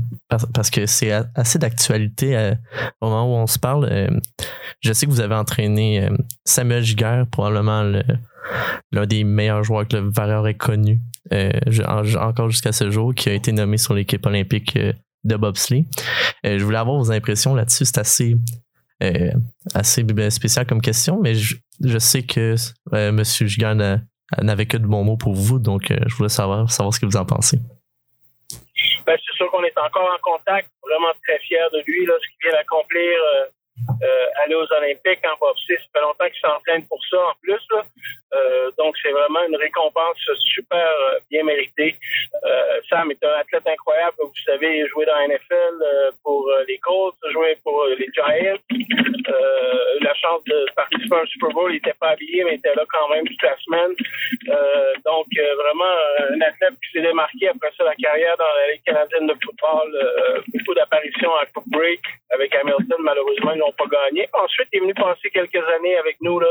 parce, 0.54 0.70
que 0.70 0.86
c'est 0.86 1.12
assez 1.34 1.58
d'actualité 1.58 2.34
euh, 2.34 2.54
au 3.02 3.10
moment 3.10 3.26
où 3.26 3.36
on 3.36 3.46
se 3.46 3.58
parle, 3.58 4.10
je 4.80 4.92
sais 4.94 5.04
que 5.04 5.10
vous 5.10 5.20
avez 5.20 5.34
entraîné 5.34 6.08
Samuel 6.46 6.82
Giguère, 6.82 7.26
probablement 7.26 7.82
l'un 8.90 9.06
des 9.06 9.24
meilleurs 9.24 9.64
joueurs 9.64 9.86
que 9.86 9.98
le 9.98 10.10
Valeur 10.10 10.48
ait 10.48 10.54
connu, 10.54 11.02
encore 12.18 12.48
jusqu'à 12.48 12.72
ce 12.72 12.90
jour, 12.90 13.14
qui 13.14 13.28
a 13.28 13.34
été 13.34 13.52
nommé 13.52 13.76
sur 13.76 13.92
l'équipe 13.92 14.24
olympique 14.24 14.78
de 15.24 15.36
bobsleigh. 15.36 15.84
je 16.42 16.64
voulais 16.64 16.78
avoir 16.78 16.96
vos 16.96 17.12
impressions 17.12 17.54
là-dessus. 17.54 17.84
C'est 17.84 17.98
assez, 17.98 18.36
assez 19.74 20.06
spécial 20.30 20.66
comme 20.66 20.80
question, 20.80 21.20
mais 21.20 21.34
je, 21.34 21.98
sais 21.98 22.22
que 22.22 22.54
M. 22.92 23.22
Giguère 23.22 23.74
n'avait 24.40 24.66
que 24.66 24.78
de 24.78 24.86
bons 24.86 25.04
mots 25.04 25.18
pour 25.18 25.34
vous, 25.34 25.58
donc 25.58 25.92
je 26.06 26.14
voulais 26.14 26.30
savoir, 26.30 26.70
savoir 26.70 26.94
ce 26.94 27.00
que 27.00 27.04
vous 27.04 27.18
en 27.18 27.26
pensez. 27.26 27.60
Qu'on 29.48 29.64
est 29.64 29.78
encore 29.78 30.12
en 30.12 30.18
contact, 30.18 30.68
vraiment 30.82 31.12
très 31.26 31.38
fier 31.38 31.70
de 31.70 31.82
lui, 31.86 32.04
là, 32.04 32.14
ce 32.20 32.28
qu'il 32.28 32.50
vient 32.50 32.58
d'accomplir, 32.58 33.18
euh, 33.18 33.46
euh, 34.02 34.26
aller 34.44 34.54
aux 34.54 34.72
Olympiques 34.72 35.24
en 35.26 35.36
boxe. 35.38 35.60
Ça 35.68 35.74
fait 35.92 36.00
longtemps 36.00 36.26
qu'il 36.26 36.40
s'entraîne 36.40 36.86
pour 36.86 37.00
ça 37.10 37.18
en 37.18 37.34
plus. 37.42 37.60
Euh, 38.32 38.70
donc, 38.78 38.94
c'est 39.02 39.10
vraiment 39.10 39.44
une 39.46 39.56
récompense 39.56 40.16
super 40.54 40.78
euh, 40.78 41.18
bien 41.30 41.42
méritée. 41.44 41.96
Sam 42.88 43.10
est 43.10 43.24
un 43.24 43.40
athlète 43.40 43.66
incroyable. 43.66 44.16
Vous 44.18 44.32
savez, 44.44 44.86
joué 44.88 45.04
dans 45.04 45.14
la 45.14 45.28
NFL 45.28 46.14
pour 46.22 46.50
les 46.66 46.78
Colts, 46.78 47.14
joué 47.32 47.56
pour 47.62 47.84
les 47.86 48.08
Giants. 48.12 48.58
La 50.00 50.14
chance 50.14 50.42
de 50.44 50.66
participer 50.74 51.16
à 51.16 51.20
un 51.20 51.26
Super 51.26 51.50
Bowl. 51.50 51.70
Il 51.70 51.74
n'était 51.74 51.94
pas 51.94 52.10
habillé, 52.10 52.42
mais 52.42 52.52
il 52.54 52.58
était 52.58 52.74
là 52.74 52.84
quand 52.90 53.08
même 53.10 53.26
toute 53.26 53.42
la 53.42 53.56
semaine. 53.58 53.94
donc, 55.04 55.26
vraiment, 55.36 55.94
un 56.30 56.40
athlète 56.40 56.74
qui 56.82 56.92
s'est 56.92 57.02
démarqué 57.02 57.48
après 57.48 57.70
ça 57.76 57.84
la 57.84 57.94
carrière 57.94 58.36
dans 58.38 58.44
la 58.44 58.72
Ligue 58.72 58.82
canadienne 58.84 59.26
de 59.26 59.34
football. 59.44 60.44
beaucoup 60.48 60.74
d'apparitions 60.74 61.34
à 61.36 61.46
Coupe 61.46 61.68
Break 61.68 62.00
avec 62.30 62.54
Hamilton. 62.54 62.98
Malheureusement, 63.00 63.52
ils 63.52 63.62
pas 63.72 63.86
gagné. 63.86 64.28
Ensuite, 64.32 64.68
il 64.72 64.78
est 64.78 64.80
venu 64.80 64.94
passer 64.94 65.30
quelques 65.30 65.64
années 65.76 65.96
avec 65.96 66.16
nous 66.20 66.38
là, 66.38 66.48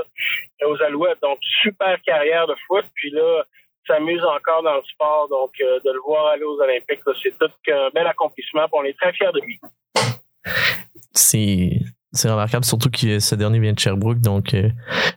aux 0.65 0.81
Alouettes. 0.83 1.21
Donc, 1.21 1.39
super 1.61 2.01
carrière 2.01 2.47
de 2.47 2.55
foot. 2.67 2.85
Puis 2.95 3.11
là, 3.11 3.43
s'amuse 3.87 4.23
encore 4.23 4.63
dans 4.63 4.75
le 4.75 4.83
sport. 4.83 5.27
Donc, 5.29 5.51
euh, 5.61 5.79
de 5.83 5.91
le 5.91 5.99
voir 6.05 6.27
aller 6.27 6.43
aux 6.43 6.59
Olympiques, 6.59 7.01
c'est 7.21 7.37
tout 7.37 7.51
un 7.71 7.89
bel 7.93 8.07
accomplissement. 8.07 8.67
on 8.71 8.83
est 8.83 8.97
très 8.97 9.13
fiers 9.13 9.31
de 9.33 9.41
lui. 9.41 9.59
C'est. 11.13 11.71
Remarquable, 12.23 12.65
surtout 12.65 12.89
que 12.89 13.19
ce 13.19 13.35
dernier 13.35 13.59
vient 13.59 13.73
de 13.73 13.77
Sherbrooke, 13.77 14.19
donc 14.19 14.55
euh, 14.55 14.71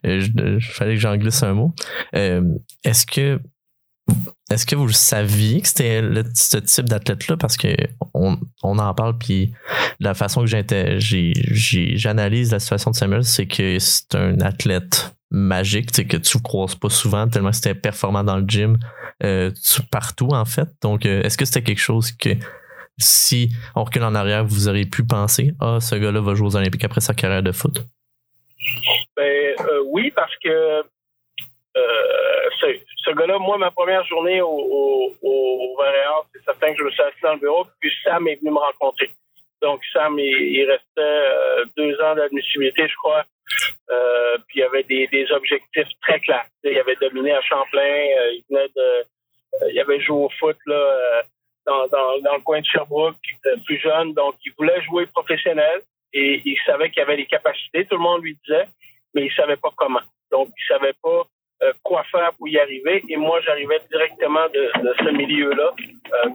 euh, 0.04 0.20
je, 0.20 0.72
fallait 0.72 0.92
que 0.92 1.00
j'en 1.00 1.16
glisse 1.16 1.42
un 1.42 1.54
mot. 1.54 1.70
est-ce 2.12 3.06
que 3.06 3.38
est-ce 4.50 4.66
que 4.66 4.76
vous 4.76 4.90
saviez 4.90 5.60
que 5.60 5.68
c'était 5.68 6.02
ce 6.34 6.56
type 6.58 6.86
d'athlète-là? 6.86 7.36
Parce 7.36 7.56
que 7.56 7.68
on, 8.14 8.38
en 8.62 8.94
parle, 8.94 9.16
puis 9.16 9.52
la 10.00 10.14
façon 10.14 10.44
que 10.44 10.46
j'analyse 10.46 12.52
la 12.52 12.58
situation 12.58 12.90
de 12.90 12.96
Samuel, 12.96 13.24
c'est 13.24 13.46
que 13.46 13.78
c'est 13.78 14.14
un 14.14 14.40
athlète 14.40 15.14
magique, 15.30 15.90
que 16.06 16.18
tu 16.18 16.36
ne 16.36 16.42
croises 16.42 16.74
pas 16.74 16.90
souvent, 16.90 17.26
tellement 17.26 17.52
c'était 17.52 17.74
performant 17.74 18.22
dans 18.22 18.36
le 18.36 18.44
gym, 18.46 18.78
euh, 19.24 19.50
partout 19.90 20.28
en 20.32 20.44
fait. 20.44 20.68
Donc, 20.82 21.06
euh, 21.06 21.22
est-ce 21.22 21.38
que 21.38 21.46
c'était 21.46 21.62
quelque 21.62 21.80
chose 21.80 22.12
que 22.12 22.30
si 22.98 23.50
on 23.74 23.84
recule 23.84 24.04
en 24.04 24.14
arrière, 24.14 24.44
vous 24.44 24.68
auriez 24.68 24.84
pu 24.84 25.04
penser, 25.04 25.54
ah, 25.60 25.78
ce 25.80 25.94
gars-là 25.94 26.20
va 26.20 26.34
jouer 26.34 26.48
aux 26.48 26.56
Olympiques 26.56 26.84
après 26.84 27.00
sa 27.00 27.14
carrière 27.14 27.42
de 27.42 27.52
foot? 27.52 27.82
Ben, 29.16 29.54
euh, 29.60 29.82
oui, 29.86 30.12
parce 30.14 30.36
que 30.44 30.82
ce, 32.62 33.10
gars-là, 33.14 33.38
moi, 33.38 33.58
ma 33.58 33.70
première 33.70 34.04
journée 34.04 34.40
au, 34.40 35.16
au, 35.22 35.76
c'est 36.32 36.44
certain 36.44 36.72
que 36.72 36.78
je 36.78 36.84
me 36.84 36.90
suis 36.90 37.02
assis 37.02 37.22
dans 37.22 37.34
le 37.34 37.40
bureau, 37.40 37.66
puis 37.80 37.90
Sam 38.04 38.26
est 38.28 38.36
venu 38.36 38.50
me 38.50 38.58
rencontrer. 38.58 39.10
Donc, 39.60 39.80
Sam, 39.92 40.18
il, 40.18 40.64
restait 40.64 41.66
deux 41.76 42.00
ans 42.00 42.14
d'admissibilité, 42.14 42.88
je 42.88 42.96
crois, 42.96 43.24
euh, 43.90 44.38
puis 44.48 44.58
il 44.58 44.60
y 44.60 44.64
avait 44.64 44.82
des, 44.84 45.32
objectifs 45.32 45.88
très 46.02 46.18
clairs. 46.20 46.46
Il 46.64 46.78
avait 46.78 46.96
dominé 46.96 47.32
à 47.32 47.40
Champlain, 47.42 47.80
euh, 47.80 48.32
il 48.32 48.44
venait 48.48 48.68
de, 48.74 49.04
euh, 49.62 49.70
il 49.72 49.80
avait 49.80 50.00
joué 50.00 50.24
au 50.24 50.30
foot 50.38 50.56
là 50.66 51.22
dans, 51.66 51.86
dans, 51.86 52.34
le 52.34 52.42
coin 52.42 52.60
de 52.60 52.66
Sherbrooke, 52.66 53.16
plus 53.66 53.78
jeune, 53.78 54.14
donc 54.14 54.34
il 54.44 54.52
voulait 54.58 54.82
jouer 54.82 55.06
professionnel 55.06 55.82
et 56.12 56.42
il 56.44 56.58
savait 56.66 56.90
qu'il 56.90 57.02
avait 57.02 57.16
les 57.16 57.26
capacités. 57.26 57.84
Tout 57.86 57.96
le 57.96 58.02
monde 58.02 58.22
lui 58.22 58.36
disait, 58.44 58.66
mais 59.14 59.26
il 59.26 59.32
savait 59.32 59.56
pas 59.56 59.70
comment. 59.76 60.00
Donc 60.30 60.48
il 60.58 60.66
savait 60.66 60.94
pas 61.00 61.24
quoi 61.82 62.02
faire 62.10 62.32
pour 62.38 62.48
y 62.48 62.58
arriver. 62.58 63.02
Et 63.08 63.16
moi, 63.16 63.40
j'arrivais 63.40 63.80
directement 63.90 64.46
de, 64.52 64.70
ce 64.98 65.10
milieu-là 65.10 65.72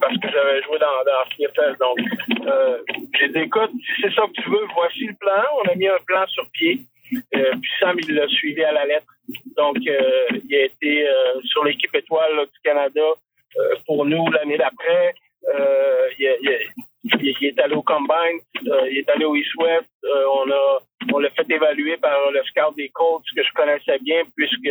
parce 0.00 0.16
que 0.18 0.28
j'avais 0.30 0.62
joué 0.62 0.78
dans, 0.78 1.04
dans 1.04 1.28
CFL. 1.36 1.76
Donc, 1.78 1.98
euh, 2.46 2.78
j'ai 3.18 3.28
dit, 3.28 3.40
écoute, 3.40 3.70
si 3.72 4.02
c'est 4.02 4.14
ça 4.14 4.22
que 4.22 4.40
tu 4.40 4.50
veux, 4.50 4.66
voici 4.74 5.06
le 5.06 5.14
plan. 5.20 5.42
On 5.64 5.68
a 5.68 5.74
mis 5.74 5.88
un 5.88 5.98
plan 6.06 6.26
sur 6.26 6.48
pied. 6.50 6.80
Euh, 7.12 7.52
puis 7.60 7.70
Sam, 7.80 7.96
il 8.00 8.14
l'a 8.14 8.28
suivi 8.28 8.62
à 8.62 8.72
la 8.72 8.86
lettre. 8.86 9.12
Donc, 9.56 9.78
euh, 9.86 10.26
il 10.44 10.54
a 10.54 10.64
été 10.64 11.08
euh, 11.08 11.40
sur 11.44 11.64
l'équipe 11.64 11.94
étoile 11.94 12.36
du 12.36 12.60
Canada 12.62 13.06
pour 13.86 14.04
nous 14.04 14.30
l'année 14.30 14.58
d'après. 14.58 15.14
il, 16.18 17.46
est 17.46 17.58
allé 17.58 17.74
au 17.74 17.82
Combine, 17.82 18.40
il 18.62 18.98
est 18.98 19.08
allé 19.10 19.24
au 19.24 19.34
East-West. 20.02 20.84
on 21.12 21.18
l'a 21.18 21.30
fait 21.30 21.50
évaluer 21.50 21.96
par 21.96 22.30
le 22.30 22.42
scout 22.44 22.76
des 22.76 22.88
Colts 22.90 23.24
que 23.34 23.42
je 23.42 23.52
connaissais 23.54 23.98
bien 24.00 24.22
puisque 24.36 24.70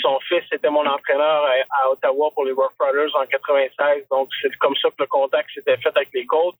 son 0.00 0.18
fils 0.28 0.44
était 0.52 0.70
mon 0.70 0.86
entraîneur 0.86 1.44
à, 1.70 1.90
Ottawa 1.90 2.30
pour 2.34 2.44
les 2.44 2.52
Rough 2.52 2.70
en 2.80 3.26
96. 3.26 4.04
Donc 4.10 4.28
c'est 4.40 4.54
comme 4.56 4.76
ça 4.76 4.88
que 4.90 5.00
le 5.00 5.06
contact 5.06 5.50
s'était 5.54 5.76
fait 5.78 5.96
avec 5.96 6.08
les 6.14 6.26
Colts. 6.26 6.56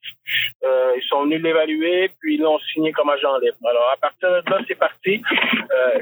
Euh, 0.63 0.93
ils 0.95 1.07
sont 1.07 1.23
venus 1.23 1.41
l'évaluer 1.41 2.11
puis 2.19 2.35
ils 2.35 2.41
l'ont 2.41 2.59
signé 2.73 2.91
comme 2.91 3.09
agent 3.09 3.37
libre. 3.39 3.57
Alors 3.67 3.91
à 3.93 3.97
partir 3.97 4.29
de 4.29 4.49
là 4.49 4.59
c'est 4.67 4.75
parti. 4.75 5.21
Euh, 5.71 5.99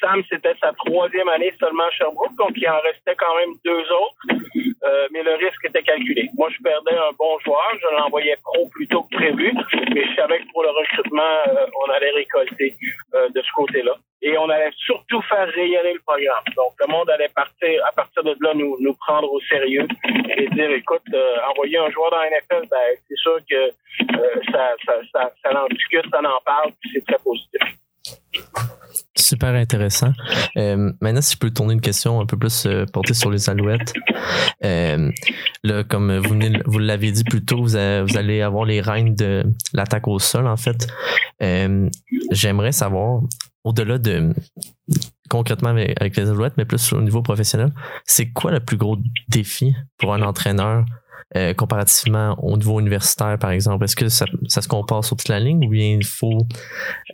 Sam 0.00 0.22
c'était 0.30 0.54
sa 0.60 0.72
troisième 0.72 1.28
année 1.28 1.52
seulement 1.58 1.84
à 1.84 1.90
Sherbrooke 1.90 2.36
donc 2.36 2.52
il 2.56 2.68
en 2.68 2.80
restait 2.80 3.16
quand 3.16 3.36
même 3.36 3.54
deux 3.64 3.84
autres. 3.92 4.42
Euh, 4.84 5.06
mais 5.12 5.22
le 5.22 5.34
risque 5.34 5.64
était 5.64 5.82
calculé. 5.82 6.28
Moi 6.36 6.48
je 6.50 6.62
perdais 6.62 6.96
un 6.96 7.12
bon 7.16 7.38
joueur, 7.44 7.70
je 7.80 7.96
l'envoyais 7.96 8.36
pro 8.42 8.68
plus 8.68 8.88
tôt 8.88 9.02
que 9.04 9.16
prévu, 9.16 9.52
mais 9.94 10.04
je 10.06 10.14
savais 10.16 10.40
que 10.40 10.50
pour 10.52 10.64
le 10.64 10.70
recrutement 11.02 11.42
on 11.84 11.90
allait 11.90 12.10
récolter 12.10 12.76
euh, 13.14 13.28
de 13.28 13.42
ce 13.42 13.52
côté-là. 13.54 13.96
Et 14.22 14.38
on 14.38 14.48
allait 14.48 14.70
surtout 14.76 15.20
faire 15.22 15.48
rayonner 15.48 15.94
le 15.94 16.00
programme. 16.00 16.44
Donc, 16.56 16.74
le 16.78 16.86
monde 16.86 17.10
allait 17.10 17.30
partir, 17.34 17.84
à 17.86 17.92
partir 17.92 18.22
de 18.22 18.36
là, 18.40 18.54
nous, 18.54 18.76
nous 18.78 18.94
prendre 18.94 19.32
au 19.32 19.40
sérieux 19.40 19.86
et 20.36 20.46
dire, 20.48 20.70
écoute, 20.70 21.02
euh, 21.12 21.36
envoyer 21.50 21.78
un 21.78 21.90
joueur 21.90 22.10
dans 22.10 22.18
la 22.18 22.30
NFL, 22.30 22.68
ben, 22.70 22.96
c'est 23.08 23.16
sûr 23.16 23.38
que 23.48 23.54
euh, 23.56 24.40
ça, 24.52 24.74
ça, 24.86 24.94
ça, 25.12 25.32
ça 25.42 25.64
en 25.64 25.66
discute, 25.68 26.06
ça 26.10 26.20
en 26.20 26.40
parle, 26.44 26.70
puis 26.80 26.90
c'est 26.94 27.04
très 27.04 27.18
positif. 27.18 27.62
Super 29.14 29.54
intéressant. 29.54 30.12
Euh, 30.56 30.92
maintenant, 31.00 31.20
si 31.20 31.34
je 31.34 31.38
peux 31.38 31.50
tourner 31.50 31.74
une 31.74 31.80
question 31.80 32.20
un 32.20 32.26
peu 32.26 32.38
plus 32.38 32.66
euh, 32.66 32.86
portée 32.86 33.14
sur 33.14 33.30
les 33.30 33.50
alouettes. 33.50 33.92
Euh, 34.64 35.10
là, 35.64 35.84
comme 35.84 36.16
vous, 36.18 36.78
l'avez 36.78 37.12
dit 37.12 37.24
plus 37.24 37.44
tôt, 37.44 37.62
vous, 37.62 37.76
allez 37.76 38.40
avoir 38.40 38.64
les 38.64 38.80
règnes 38.80 39.14
de 39.14 39.44
l'attaque 39.74 40.08
au 40.08 40.18
sol, 40.18 40.46
en 40.46 40.56
fait. 40.56 40.86
J'aimerais 42.30 42.72
savoir, 42.72 43.22
au-delà 43.64 43.98
de 43.98 44.32
concrètement 45.28 45.70
avec, 45.70 46.16
les 46.16 46.28
alouettes, 46.28 46.54
mais 46.56 46.64
plus 46.64 46.92
au 46.92 47.00
niveau 47.00 47.22
professionnel, 47.22 47.72
c'est 48.04 48.30
quoi 48.32 48.50
le 48.50 48.60
plus 48.60 48.76
gros 48.76 48.98
défi 49.28 49.74
pour 49.98 50.14
un 50.14 50.22
entraîneur 50.22 50.84
euh, 51.36 51.54
comparativement 51.54 52.36
au 52.42 52.56
niveau 52.56 52.78
universitaire, 52.78 53.38
par 53.38 53.50
exemple? 53.50 53.84
Est-ce 53.84 53.96
que 53.96 54.08
ça, 54.08 54.26
se 54.48 54.68
compare 54.68 55.04
sur 55.04 55.16
toute 55.16 55.28
la 55.28 55.40
ligne 55.40 55.66
ou 55.66 55.70
bien 55.70 55.94
il 55.94 56.04
faut 56.04 56.46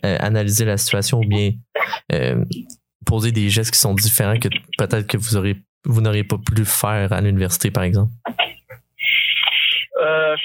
euh, 0.05 0.17
analyser 0.19 0.65
la 0.65 0.77
situation 0.77 1.19
ou 1.19 1.25
bien 1.25 1.51
euh, 2.11 2.43
poser 3.05 3.31
des 3.31 3.49
gestes 3.49 3.71
qui 3.71 3.79
sont 3.79 3.93
différents 3.93 4.37
que 4.37 4.49
peut-être 4.77 5.07
que 5.07 5.17
vous 5.17 5.37
aurez 5.37 5.57
vous 5.85 6.01
n'auriez 6.01 6.25
pas 6.25 6.35
pu 6.37 6.65
faire 6.65 7.13
à 7.13 7.21
l'université, 7.21 7.71
par 7.71 7.83
exemple? 7.83 8.11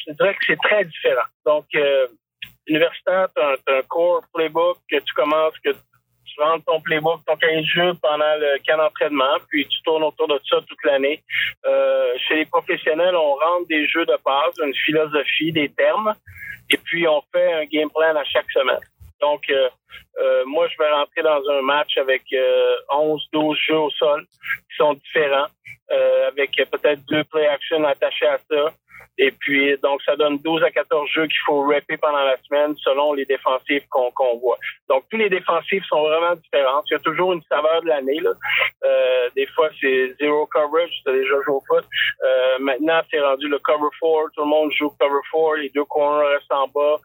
je 0.07 0.13
dirais 0.13 0.35
que 0.35 0.45
c'est 0.47 0.59
très 0.63 0.85
différent. 0.85 1.27
Donc, 1.45 1.67
universitaire, 2.67 3.29
tu 3.35 3.43
as, 3.43 3.79
un 3.79 3.83
cours 3.83 4.23
playbook 4.33 4.79
que 4.91 4.97
tu 4.97 5.15
commences, 5.15 5.55
que 5.65 5.71
tu 6.35 6.43
rentres 6.43 6.65
ton 6.65 6.81
playbook, 6.81 7.21
ton 7.27 7.37
cahier 7.37 7.63
de 7.63 7.67
jeu 7.67 7.95
pendant 8.03 8.35
le 8.37 8.59
camp 8.67 8.77
d'entraînement, 8.77 9.37
puis 9.49 9.67
tu 9.67 9.83
tournes 9.83 10.03
autour 10.03 10.29
de 10.29 10.41
ça 10.49 10.57
toute 10.67 10.85
l'année. 10.85 11.23
Euh, 11.67 12.15
chez 12.27 12.37
les 12.37 12.47
professionnels, 12.47 13.15
on 13.15 13.35
rentre 13.35 13.69
des 13.69 13.87
jeux 13.87 14.05
de 14.05 14.17
base, 14.25 14.55
une 14.65 14.75
philosophie, 14.75 15.53
des 15.53 15.69
termes, 15.69 16.15
et 16.71 16.77
puis 16.77 17.07
on 17.07 17.23
fait 17.33 17.53
un 17.53 17.65
game 17.65 17.91
plan 17.91 18.17
à 18.17 18.25
chaque 18.25 18.51
semaine. 18.51 18.81
Donc, 19.21 19.51
moi, 20.47 20.69
je 20.69 20.77
vais 20.79 20.91
rentrer 20.91 21.23
dans 21.23 21.41
un 21.51 21.63
match 21.63 21.97
avec 21.97 22.23
11, 22.91 23.29
12 23.33 23.59
jeux 23.67 23.79
au 23.79 23.91
sol 23.91 24.27
qui 24.69 24.77
sont 24.77 24.95
différents, 24.95 25.47
avec 26.29 26.51
peut-être 26.71 27.01
deux 27.07 27.25
play 27.25 27.47
action 27.47 27.83
attachés 27.85 28.27
à 28.27 28.39
ça. 28.51 28.73
Et 29.19 29.31
puis, 29.31 29.77
donc, 29.83 30.03
ça 30.03 30.17
donne 30.17 30.39
12 30.39 30.63
à 30.65 30.71
14 30.71 31.09
jeux 31.11 31.27
qu'il 31.27 31.39
faut 31.47 31.63
rapper 31.63 31.97
pendant 31.97 32.25
la 32.25 32.37
semaine 32.49 32.75
selon 32.79 33.13
les 33.13 33.25
défensifs 33.25 33.87
qu'on 33.89 34.39
voit. 34.39 34.59
Donc, 34.89 35.05
tous 35.11 35.17
les 35.17 35.29
défensifs 35.29 35.85
sont 35.87 36.03
vraiment 36.03 36.35
différents. 36.35 36.83
Il 36.91 36.93
y 36.93 36.97
a 36.97 36.99
toujours 36.99 37.33
une 37.33 37.43
saveur 37.49 37.83
de 37.83 37.89
l'année. 37.89 38.21
Euh, 38.85 39.29
des 39.37 39.47
fois, 39.47 39.69
c'est 39.81 40.15
zero 40.21 40.47
coverage, 40.47 40.91
c'est 41.05 41.13
déjà 41.13 41.35
joué 41.45 41.55
au 41.55 41.63
foot. 41.67 41.85
Euh, 42.25 42.59
maintenant, 42.59 43.01
c'est 43.11 43.21
rendu 43.21 43.49
le 43.49 43.59
cover 43.59 43.89
four. 43.99 44.29
Tout 44.35 44.43
le 44.43 44.49
monde 44.49 44.73
joue 44.73 44.91
cover 45.01 45.21
four. 45.31 45.57
Les 45.57 45.71
deux 45.71 45.85
corners 45.85 46.27
restent 46.35 46.53
en 46.53 46.69
bas. 46.69 46.97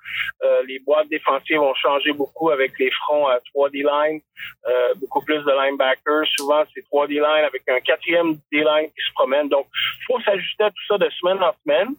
Euh, 0.43 0.61
les 0.67 0.79
boîtes 0.79 1.09
défensives 1.09 1.61
ont 1.61 1.75
changé 1.75 2.11
beaucoup 2.13 2.49
avec 2.49 2.77
les 2.79 2.91
fronts 2.91 3.27
à 3.27 3.39
3D 3.53 3.83
line. 3.83 4.21
Euh, 4.67 4.93
beaucoup 4.95 5.21
plus 5.21 5.39
de 5.43 5.51
linebackers. 5.51 6.25
Souvent, 6.37 6.63
c'est 6.73 6.81
3D 6.91 7.13
line 7.13 7.45
avec 7.45 7.63
un 7.67 7.79
quatrième 7.79 8.37
D-line 8.51 8.87
qui 8.87 9.05
se 9.07 9.13
promène. 9.13 9.49
Donc, 9.49 9.67
il 9.73 10.05
faut 10.05 10.21
s'ajuster 10.21 10.63
à 10.65 10.69
tout 10.69 10.85
ça 10.87 10.97
de 10.97 11.09
semaine 11.09 11.41
en 11.41 11.53
semaine. 11.63 11.95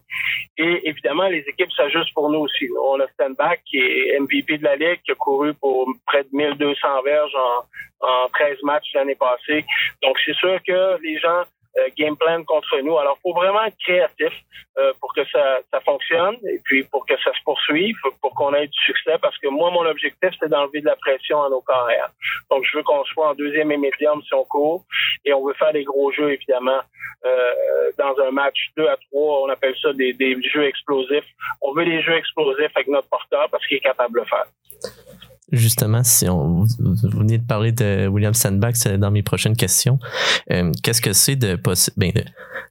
Et 0.57 0.87
évidemment, 0.87 1.27
les 1.27 1.43
équipes 1.47 1.71
s'ajustent 1.71 2.13
pour 2.13 2.29
nous 2.29 2.39
aussi. 2.39 2.67
On 2.83 2.99
a 2.99 3.07
Stanback 3.07 3.61
qui 3.65 3.77
est 3.77 4.19
MVP 4.19 4.57
de 4.57 4.63
la 4.63 4.75
Ligue, 4.75 5.01
qui 5.03 5.11
a 5.11 5.15
couru 5.15 5.53
pour 5.53 5.87
près 6.05 6.23
de 6.23 6.29
1200 6.31 7.01
verges 7.03 7.35
en, 7.35 8.07
en 8.07 8.27
13 8.29 8.57
matchs 8.63 8.93
l'année 8.93 9.15
passée. 9.15 9.65
Donc, 10.03 10.17
c'est 10.25 10.35
sûr 10.35 10.59
que 10.65 11.01
les 11.01 11.17
gens 11.19 11.43
game 11.97 12.17
plan 12.17 12.43
contre 12.43 12.77
nous. 12.83 12.97
Alors, 12.97 13.17
faut 13.21 13.33
vraiment 13.33 13.63
être 13.63 13.77
créatif 13.77 14.33
euh, 14.77 14.93
pour 14.99 15.13
que 15.13 15.21
ça, 15.31 15.59
ça 15.71 15.79
fonctionne 15.81 16.35
et 16.43 16.59
puis 16.63 16.83
pour 16.83 17.05
que 17.05 17.13
ça 17.23 17.31
se 17.33 17.43
poursuive, 17.43 17.95
pour 18.21 18.33
qu'on 18.35 18.53
ait 18.53 18.67
du 18.67 18.79
succès. 18.85 19.17
Parce 19.21 19.37
que 19.37 19.47
moi, 19.47 19.71
mon 19.71 19.85
objectif, 19.85 20.31
c'est 20.39 20.49
d'enlever 20.49 20.81
de 20.81 20.85
la 20.85 20.95
pression 20.95 21.41
à 21.43 21.49
nos 21.49 21.61
carrières. 21.61 22.09
Donc, 22.49 22.65
je 22.65 22.77
veux 22.77 22.83
qu'on 22.83 23.03
soit 23.05 23.29
en 23.29 23.33
deuxième 23.33 23.71
et 23.71 23.77
médium 23.77 24.21
si 24.23 24.33
on 24.33 24.45
court 24.45 24.83
et 25.25 25.33
on 25.33 25.45
veut 25.45 25.53
faire 25.53 25.73
des 25.73 25.83
gros 25.83 26.11
jeux, 26.11 26.31
évidemment, 26.31 26.81
euh, 27.25 27.91
dans 27.97 28.15
un 28.23 28.31
match 28.31 28.71
2 28.77 28.87
à 28.87 28.97
3. 29.11 29.41
On 29.41 29.49
appelle 29.49 29.75
ça 29.81 29.93
des, 29.93 30.13
des 30.13 30.41
jeux 30.41 30.65
explosifs. 30.65 31.27
On 31.61 31.73
veut 31.73 31.85
des 31.85 32.01
jeux 32.01 32.15
explosifs 32.15 32.71
avec 32.75 32.87
notre 32.87 33.09
porteur 33.09 33.49
parce 33.49 33.65
qu'il 33.67 33.77
est 33.77 33.81
capable 33.81 34.13
de 34.15 34.19
le 34.19 34.25
faire 34.25 34.45
justement, 35.51 36.03
si 36.03 36.27
on, 36.29 36.63
vous 36.79 36.95
venez 37.03 37.37
de 37.37 37.45
parler 37.45 37.71
de 37.71 38.07
William 38.07 38.33
Sandbach, 38.33 38.73
c'est 38.75 38.97
dans 38.97 39.11
mes 39.11 39.23
prochaines 39.23 39.55
questions. 39.55 39.99
Euh, 40.51 40.71
qu'est-ce 40.83 41.01
que 41.01 41.13
c'est 41.13 41.35
de 41.35 41.59
ben, 41.97 42.11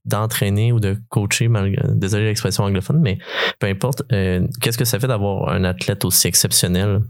d'entraîner 0.04 0.72
ou 0.72 0.80
de 0.80 0.96
coacher, 1.10 1.48
désolé 1.88 2.26
l'expression 2.26 2.64
anglophone, 2.64 3.00
mais 3.00 3.18
peu 3.58 3.66
importe, 3.66 4.02
euh, 4.12 4.46
qu'est-ce 4.60 4.78
que 4.78 4.84
ça 4.84 4.98
fait 4.98 5.06
d'avoir 5.06 5.50
un 5.50 5.64
athlète 5.64 6.04
aussi 6.04 6.26
exceptionnel 6.26 7.02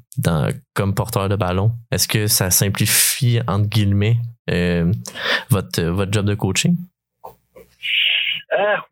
comme 0.75 0.95
porteur 0.95 1.29
de 1.29 1.37
ballon? 1.37 1.73
Est-ce 1.93 2.09
que 2.09 2.27
ça 2.27 2.51
simplifie, 2.51 3.41
entre 3.47 3.69
guillemets, 3.69 4.17
euh, 4.51 4.93
votre, 5.51 5.83
votre 5.83 6.13
job 6.13 6.27
de 6.27 6.35
coaching? 6.35 6.77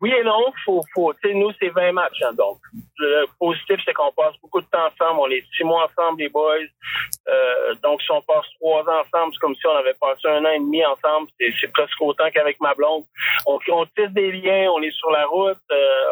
Oui 0.01 0.11
et 0.17 0.23
non, 0.23 0.45
faut, 0.65 0.81
faut, 0.93 1.13
nous, 1.35 1.51
c'est 1.59 1.69
20 1.69 1.91
matchs, 1.91 2.21
hein, 2.25 2.33
donc. 2.37 2.59
Le 3.01 3.25
positif, 3.39 3.79
c'est 3.85 3.93
qu'on 3.93 4.11
passe 4.11 4.35
beaucoup 4.41 4.59
de 4.59 4.67
temps 4.67 4.85
ensemble. 4.85 5.21
On 5.21 5.29
est 5.29 5.43
six 5.55 5.63
mois 5.63 5.85
ensemble, 5.85 6.21
les 6.21 6.27
boys. 6.29 6.57
Euh, 7.29 7.73
donc, 7.81 8.01
si 8.01 8.11
on 8.11 8.21
passe 8.21 8.45
trois 8.59 8.81
ans 8.81 8.99
ensemble, 8.99 9.33
c'est 9.33 9.39
comme 9.39 9.55
si 9.55 9.65
on 9.67 9.75
avait 9.75 9.93
passé 9.93 10.27
un 10.27 10.43
an 10.43 10.49
et 10.49 10.59
demi 10.59 10.85
ensemble. 10.85 11.29
C'est 11.39 11.71
presque 11.71 12.01
autant 12.01 12.29
qu'avec 12.31 12.59
ma 12.59 12.73
blonde. 12.73 13.05
On, 13.45 13.57
tisse 13.85 14.11
des 14.11 14.31
liens, 14.33 14.69
on 14.75 14.81
est 14.81 14.91
sur 14.91 15.11
la 15.11 15.25
route, 15.27 15.57
euh, 15.71 16.05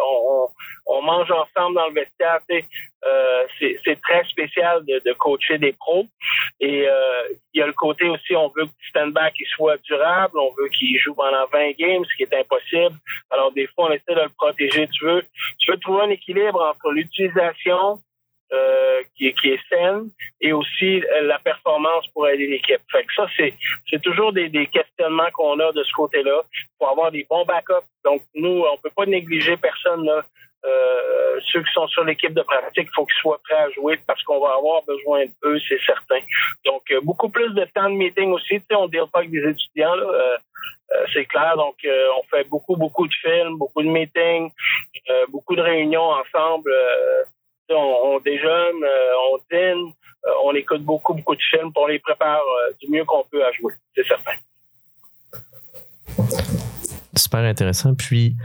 on, 0.87 1.01
mange 1.01 1.29
ensemble 1.29 1.75
dans 1.75 1.87
le 1.87 1.93
vestiaire. 1.93 2.39
C'est 3.59 4.01
très 4.01 4.23
spécial 4.25 4.83
de, 4.85 5.13
coacher 5.13 5.57
des 5.57 5.73
pros. 5.73 6.05
Et 6.59 6.87
euh, 6.87 7.27
il 7.53 7.59
y 7.59 7.61
a 7.61 7.67
le 7.67 7.73
côté 7.73 8.07
aussi, 8.09 8.35
on 8.35 8.49
veut 8.49 8.65
que 8.65 8.71
stand-back 8.89 9.33
soit 9.55 9.77
durable, 9.83 10.37
on 10.39 10.53
veut 10.57 10.69
qu'il 10.69 10.97
joue 10.99 11.13
pendant 11.13 11.45
20 11.51 11.71
games, 11.77 12.03
ce 12.05 12.15
qui 12.15 12.23
est 12.23 12.33
impossible. 12.33 12.95
Alors 13.29 13.51
des 13.51 13.67
fois, 13.67 13.89
on 13.89 13.91
essaie 13.91 14.15
de 14.15 14.21
le 14.21 14.29
protéger. 14.37 14.87
Tu 14.87 15.05
veux, 15.05 15.23
tu 15.59 15.71
veux 15.71 15.77
trouver 15.77 16.03
un 16.03 16.09
équilibre 16.09 16.61
entre 16.61 16.91
l'utilisation 16.91 17.99
euh, 18.53 19.01
qui, 19.17 19.33
qui, 19.33 19.49
est 19.49 19.59
saine 19.67 20.09
et 20.39 20.53
aussi 20.53 21.03
la 21.21 21.37
performance 21.39 22.07
pour 22.13 22.29
aider 22.29 22.47
l'équipe. 22.47 22.79
Fait 22.89 23.03
que 23.03 23.13
ça, 23.13 23.27
c'est, 23.35 23.53
c'est 23.89 24.01
toujours 24.01 24.31
des, 24.31 24.47
des 24.47 24.67
questionnements 24.67 25.29
qu'on 25.33 25.59
a 25.59 25.71
de 25.73 25.83
ce 25.83 25.91
côté-là 25.91 26.43
pour 26.79 26.89
avoir 26.89 27.11
des 27.11 27.25
bons 27.29 27.43
backups. 27.43 27.85
Donc, 28.05 28.21
nous, 28.35 28.63
on 28.71 28.77
peut 28.77 28.91
pas 28.95 29.05
négliger 29.05 29.57
personne 29.57 30.05
là. 30.05 30.23
Euh, 30.67 31.39
ceux 31.51 31.61
qui 31.63 31.71
sont 31.73 31.87
sur 31.87 32.03
l'équipe 32.03 32.33
de 32.33 32.41
pratique, 32.41 32.87
il 32.91 32.95
faut 32.95 33.05
qu'ils 33.05 33.21
soient 33.21 33.39
prêts 33.43 33.63
à 33.63 33.69
jouer 33.71 33.99
parce 34.05 34.21
qu'on 34.23 34.39
va 34.39 34.55
avoir 34.55 34.83
besoin 34.83 35.25
d'eux, 35.41 35.59
c'est 35.67 35.79
certain. 35.85 36.19
Donc, 36.65 36.83
euh, 36.91 36.99
beaucoup 37.01 37.29
plus 37.29 37.53
de 37.53 37.65
temps 37.65 37.89
de 37.89 37.95
meeting 37.95 38.31
aussi. 38.31 38.61
On 38.71 38.85
ne 38.85 38.91
deal 38.91 39.05
pas 39.11 39.19
avec 39.19 39.31
des 39.31 39.47
étudiants. 39.49 39.97
Euh, 39.97 40.37
c'est 41.13 41.25
clair. 41.25 41.55
Donc, 41.57 41.75
on 41.85 42.23
fait 42.29 42.45
beaucoup, 42.45 42.75
beaucoup 42.75 43.07
de 43.07 43.13
films, 43.13 43.57
beaucoup 43.57 43.83
de 43.83 43.89
meetings, 43.89 44.49
beaucoup 45.29 45.55
de 45.55 45.61
réunions 45.61 46.11
ensemble. 46.11 46.71
On, 47.69 47.75
on, 47.75 48.19
déjeune, 48.19 48.85
on 49.19 49.37
dîne, 49.51 49.91
on 50.43 50.55
écoute 50.55 50.83
beaucoup, 50.83 51.13
beaucoup 51.13 51.35
de 51.35 51.41
films 51.41 51.73
pour 51.73 51.89
les 51.89 51.99
prépare 51.99 52.41
du 52.81 52.89
mieux 52.89 53.03
qu'on 53.03 53.25
peut 53.25 53.45
à 53.45 53.51
jouer, 53.51 53.73
c'est 53.93 54.07
certain 54.07 54.37
super 57.17 57.39
intéressant. 57.41 57.95
Puis, 57.95 58.35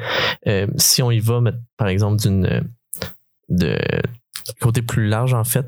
euh, 0.47 0.67
si 0.77 1.03
on 1.03 1.11
y 1.11 1.21
va, 1.21 1.41
par 1.77 1.89
exemple, 1.89 2.21
d'une 2.21 2.65
de 3.49 3.79
côté 4.61 4.83
plus 4.83 5.07
large, 5.07 5.35
en 5.35 5.45
fait, 5.45 5.67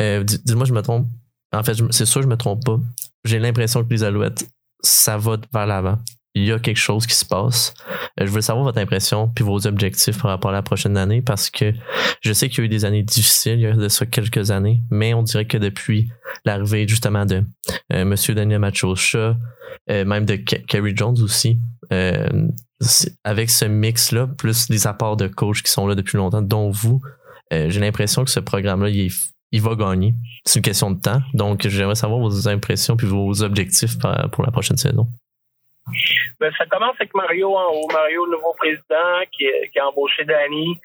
euh, 0.00 0.22
dis-moi, 0.24 0.64
je 0.64 0.72
me 0.72 0.82
trompe. 0.82 1.06
En 1.52 1.62
fait, 1.62 1.76
c'est 1.90 2.06
sûr, 2.06 2.22
je 2.22 2.28
me 2.28 2.36
trompe 2.36 2.64
pas. 2.64 2.78
J'ai 3.24 3.38
l'impression 3.38 3.84
que 3.84 3.90
les 3.90 4.04
Alouettes, 4.04 4.46
ça 4.82 5.16
va 5.16 5.36
vers 5.52 5.66
l'avant. 5.66 5.98
Il 6.36 6.44
y 6.44 6.52
a 6.52 6.58
quelque 6.58 6.76
chose 6.76 7.06
qui 7.06 7.14
se 7.14 7.24
passe. 7.24 7.72
Euh, 8.20 8.26
je 8.26 8.30
veux 8.30 8.42
savoir 8.42 8.64
votre 8.64 8.78
impression 8.78 9.28
puis 9.34 9.42
vos 9.42 9.66
objectifs 9.66 10.20
par 10.20 10.30
rapport 10.30 10.50
à 10.50 10.54
la 10.54 10.62
prochaine 10.62 10.96
année 10.96 11.22
parce 11.22 11.48
que 11.50 11.72
je 12.20 12.32
sais 12.32 12.48
qu'il 12.48 12.58
y 12.58 12.60
a 12.62 12.64
eu 12.66 12.68
des 12.68 12.84
années 12.84 13.02
difficiles, 13.02 13.54
il 13.54 13.62
y 13.62 13.66
a 13.66 13.72
de 13.72 13.88
ça 13.88 14.04
quelques 14.04 14.50
années, 14.50 14.82
mais 14.90 15.14
on 15.14 15.22
dirait 15.22 15.46
que 15.46 15.56
depuis 15.56 16.10
l'arrivée 16.44 16.86
justement 16.86 17.24
de 17.26 17.42
euh, 17.92 18.04
Monsieur 18.04 18.34
Daniel 18.34 18.60
Machocha, 18.60 19.36
euh, 19.90 20.04
même 20.04 20.24
de 20.24 20.36
Kerry 20.36 20.96
Jones 20.96 21.20
aussi, 21.22 21.58
euh, 21.92 22.48
avec 23.24 23.50
ce 23.50 23.64
mix-là, 23.64 24.26
plus 24.26 24.68
les 24.68 24.86
apports 24.86 25.16
de 25.16 25.28
coach 25.28 25.62
qui 25.62 25.70
sont 25.70 25.86
là 25.86 25.94
depuis 25.94 26.16
longtemps, 26.16 26.42
dont 26.42 26.70
vous, 26.70 27.00
j'ai 27.50 27.80
l'impression 27.80 28.24
que 28.24 28.30
ce 28.30 28.40
programme-là, 28.40 28.90
il, 28.90 29.60
va 29.60 29.74
gagner. 29.76 30.14
C'est 30.44 30.58
une 30.58 30.64
question 30.64 30.90
de 30.90 31.00
temps. 31.00 31.22
Donc, 31.32 31.66
j'aimerais 31.66 31.94
savoir 31.94 32.20
vos 32.20 32.48
impressions 32.48 32.96
puis 32.96 33.06
vos 33.06 33.42
objectifs 33.42 33.96
pour 34.32 34.44
la 34.44 34.50
prochaine 34.50 34.76
saison. 34.76 35.08
Ben, 36.40 36.52
ça 36.58 36.66
commence 36.66 36.96
avec 36.98 37.14
Mario 37.14 37.54
en 37.54 37.72
haut. 37.72 37.88
Mario, 37.92 38.26
nouveau 38.26 38.52
président, 38.54 39.20
qui, 39.32 39.48
a 39.78 39.88
embauché 39.88 40.24
Danny. 40.24 40.78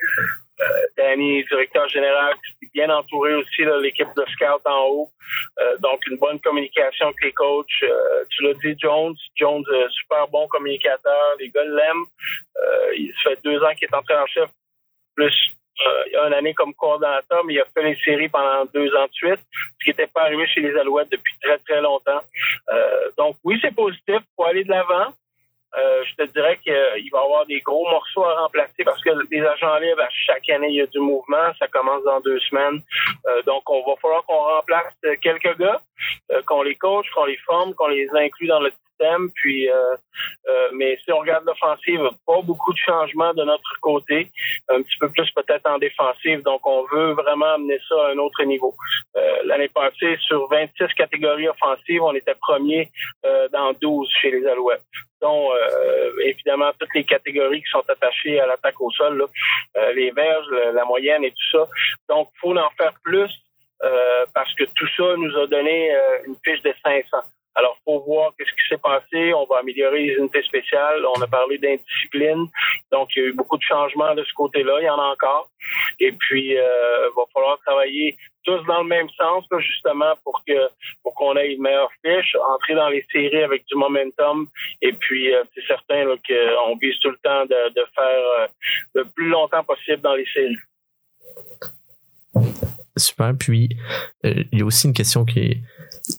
Euh, 0.62 0.66
Danny, 0.96 1.44
directeur 1.46 1.90
général, 1.90 2.36
qui 2.36 2.66
est 2.66 2.70
bien 2.74 2.90
entouré 2.90 3.34
aussi 3.34 3.64
de 3.64 3.82
l'équipe 3.82 4.08
de 4.16 4.24
scout 4.32 4.62
en 4.66 4.88
haut. 4.88 5.10
Euh, 5.60 5.78
donc, 5.80 6.06
une 6.08 6.18
bonne 6.18 6.40
communication 6.40 7.08
avec 7.08 7.22
les 7.24 7.32
coachs. 7.32 7.66
Euh, 7.84 8.24
tu 8.30 8.44
l'as 8.44 8.54
dit, 8.54 8.76
Jones. 8.80 9.16
Jones, 9.36 9.66
super 9.90 10.28
bon 10.28 10.48
communicateur. 10.48 11.36
Les 11.40 11.50
gars 11.50 11.66
l'aiment. 11.66 12.06
il 12.96 13.12
fait 13.24 13.40
deux 13.44 13.62
ans 13.64 13.74
qu'il 13.74 13.88
est 13.92 13.96
entraîneur-chef, 13.96 14.50
plus 15.16 15.52
il 16.08 16.14
y 16.14 16.16
a 16.16 16.28
une 16.28 16.34
année 16.34 16.54
comme 16.54 16.74
coordonnateur, 16.74 17.44
mais 17.46 17.56
il 17.56 17.62
a 17.62 17.66
fait 17.74 17.84
les 17.84 17.98
séries 18.04 18.30
pendant 18.30 18.66
deux 18.74 18.94
ans 18.96 19.06
de 19.06 19.14
suite, 19.14 19.40
ce 19.80 19.84
qui 19.84 19.90
n'était 19.90 20.08
pas 20.08 20.24
arrivé 20.24 20.48
chez 20.48 20.62
les 20.62 20.76
Alouettes 20.78 21.12
depuis 21.12 21.34
très, 21.42 21.58
très 21.60 21.82
longtemps. 21.82 22.22
donc, 23.18 23.36
oui, 23.44 23.60
c'est 23.62 23.76
positif. 23.76 24.20
pour 24.36 24.48
aller 24.48 24.64
de 24.64 24.70
l'avant. 24.70 25.14
Euh, 25.78 26.04
je 26.04 26.16
te 26.16 26.32
dirais 26.32 26.58
qu'il 26.58 26.74
va 27.12 27.20
y 27.20 27.24
avoir 27.24 27.46
des 27.46 27.62
gros 27.62 27.90
morceaux 27.90 28.26
à 28.26 28.42
remplacer 28.42 28.84
parce 28.84 29.02
que 29.02 29.10
les 29.30 29.42
agents 29.42 29.78
libres, 29.78 30.02
à 30.02 30.10
chaque 30.10 30.50
année, 30.50 30.68
il 30.70 30.76
y 30.76 30.82
a 30.82 30.88
du 30.88 31.00
mouvement. 31.00 31.54
Ça 31.60 31.68
commence 31.68 32.04
dans 32.04 32.20
deux 32.20 32.40
semaines. 32.40 32.82
Euh, 33.28 33.42
donc, 33.44 33.70
on 33.70 33.80
va 33.88 33.96
falloir 34.02 34.24
qu'on 34.26 34.38
remplace 34.38 34.94
quelques 35.22 35.58
gars, 35.58 35.80
euh, 36.32 36.42
qu'on 36.46 36.64
les 36.64 36.76
coach, 36.76 37.10
qu'on 37.12 37.26
les 37.26 37.38
forme, 37.38 37.74
qu'on 37.74 37.88
les 37.88 38.10
inclut 38.14 38.48
dans 38.48 38.60
le 38.60 38.72
Puis, 39.36 39.68
mais 40.74 40.98
si 41.04 41.12
on 41.12 41.20
regarde 41.20 41.46
l'offensive, 41.46 42.10
pas 42.26 42.42
beaucoup 42.44 42.74
de 42.74 42.78
changements 42.78 43.34
de 43.34 43.44
notre 43.44 43.80
côté. 43.82 44.32
Un 44.70 44.82
petit 44.82 44.98
peu 45.00 45.10
plus 45.10 45.30
peut-être 45.32 45.70
en 45.70 45.78
défensive. 45.78 46.42
Donc, 46.44 46.66
on 46.66 46.84
veut 46.92 47.14
vraiment 47.14 47.54
amener 47.56 47.80
ça 47.88 47.96
à 48.08 48.12
un 48.12 48.18
autre 48.18 48.44
niveau. 48.44 48.76
L'année 49.46 49.70
passée, 49.70 50.18
sur 50.20 50.48
26 50.50 50.94
catégories 50.96 51.50
offensives, 51.50 52.02
on 52.02 52.14
était 52.14 52.36
premier 52.36 52.90
dans 53.52 53.74
12 53.82 54.10
chez 54.22 54.32
les 54.32 54.46
Alouettes 54.48 54.82
dont 55.22 55.52
euh, 55.54 56.12
évidemment 56.24 56.72
toutes 56.80 56.94
les 56.96 57.06
catégories 57.06 57.62
qui 57.62 57.70
sont 57.70 57.84
attachées 57.88 58.40
à 58.40 58.48
l'attaque 58.48 58.82
au 58.82 58.92
sol, 58.92 59.24
euh, 59.78 59.94
les 59.94 60.12
verges, 60.12 60.50
la 60.74 60.84
moyenne 60.84 61.24
et 61.24 61.32
tout 61.32 61.58
ça. 61.58 61.68
Donc, 62.10 62.30
il 62.36 62.40
faut 62.40 62.58
en 62.58 62.70
faire 62.72 62.94
plus 63.04 63.32
euh, 63.84 64.26
parce 64.34 64.54
que 64.56 64.64
tout 64.76 64.88
ça 64.98 65.16
nous 65.16 65.36
a 65.38 65.48
donné 65.48 65.92
une 66.26 66.36
fiche 66.44 66.62
de 66.64 66.74
500. 66.84 67.18
Alors, 67.56 67.78
faut 67.84 68.00
voir 68.02 68.32
qu'est-ce 68.38 68.52
qui 68.52 68.68
s'est 68.70 68.82
passé. 68.82 69.34
On 69.34 69.46
va 69.46 69.60
améliorer 69.60 70.04
les 70.04 70.14
unités 70.14 70.42
spéciales. 70.44 71.04
On 71.16 71.22
a 71.22 71.28
parlé 71.28 71.58
d'indiscipline. 71.58 72.48
Donc, 72.92 73.10
il 73.16 73.22
y 73.22 73.26
a 73.26 73.30
eu 73.30 73.34
beaucoup 73.34 73.58
de 73.58 73.64
changements 73.64 74.16
de 74.16 74.24
ce 74.24 74.34
côté-là. 74.34 74.78
Il 74.80 74.86
y 74.86 74.90
en 74.90 75.00
a 75.00 75.12
encore. 75.12 75.50
Et 76.00 76.12
puis, 76.14 76.58
euh, 76.58 77.10
il 77.10 77.16
va 77.16 77.24
falloir 77.34 77.60
travailler 77.60 78.18
tous 78.44 78.64
dans 78.66 78.82
le 78.82 78.88
même 78.88 79.10
sens, 79.10 79.46
justement, 79.60 80.14
pour 80.24 80.42
que 80.48 80.70
pour 81.04 81.14
qu'on 81.16 81.36
ait 81.36 81.54
une 81.54 81.62
meilleure 81.62 81.92
fiche, 82.04 82.36
entrer 82.56 82.76
dans 82.76 82.90
les 82.90 83.06
séries 83.12 83.44
avec 83.44 83.66
du 83.68 83.76
momentum. 83.76 84.48
Et 84.82 84.94
puis, 84.94 85.34
euh, 85.34 85.44
c'est 85.54 85.66
certain 85.68 86.06
qu'on 86.06 86.78
vise 86.78 86.98
tout 87.00 87.10
le 87.10 87.20
temps 87.24 87.46
de, 87.46 87.70
de 87.74 87.86
faire 87.94 88.24
euh, 88.40 88.48
le 88.96 89.06
plus 89.06 89.30
longtemps 89.30 89.64
possible 89.64 90.02
dans 90.02 90.16
les 90.16 90.26
séries. 90.34 90.58
Super. 92.98 93.34
Puis, 93.38 93.70
euh, 94.26 94.44
il 94.52 94.60
y 94.60 94.62
a 94.62 94.66
aussi 94.66 94.88
une 94.88 94.94
question 94.94 95.26
qui 95.26 95.40
est, 95.40 95.58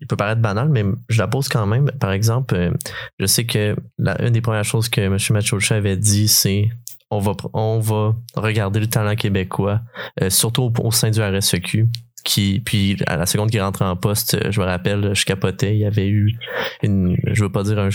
il 0.00 0.07
peut 0.07 0.16
paraître 0.16 0.40
banale, 0.40 0.68
mais 0.68 0.85
je 1.09 1.18
la 1.18 1.28
pose 1.28 1.48
quand 1.48 1.66
même. 1.66 1.90
Par 2.00 2.12
exemple, 2.12 2.55
euh, 2.55 2.70
je 3.18 3.26
sais 3.26 3.44
que 3.44 3.76
la, 3.98 4.20
une 4.22 4.33
des 4.33 4.40
premières 4.40 4.64
choses 4.64 4.88
que 4.88 5.00
M. 5.00 5.16
Machocha 5.31 5.76
avait 5.76 5.96
dit, 5.96 6.28
c'est 6.28 6.68
on 7.11 7.18
va, 7.18 7.33
on 7.52 7.78
va 7.78 8.16
regarder 8.35 8.81
le 8.81 8.87
talent 8.87 9.14
québécois, 9.14 9.81
euh, 10.22 10.31
surtout 10.31 10.72
au, 10.83 10.90
sein 10.90 11.11
du 11.11 11.22
RSEQ. 11.22 11.88
Qui, 12.24 12.61
puis 12.64 12.96
à 13.09 13.16
la 13.16 13.26
seconde 13.26 13.50
qui 13.50 13.59
rentre 13.59 13.83
en 13.83 13.96
poste, 13.96 14.38
je 14.48 14.61
me 14.61 14.64
rappelle, 14.64 15.12
je 15.12 15.24
capotais, 15.24 15.74
il 15.74 15.81
y 15.81 15.85
avait 15.85 16.07
eu 16.07 16.38
une, 16.85 17.16
je 17.26 17.42
veux 17.42 17.50
pas 17.50 17.64
dire 17.64 17.81
un, 17.81 17.88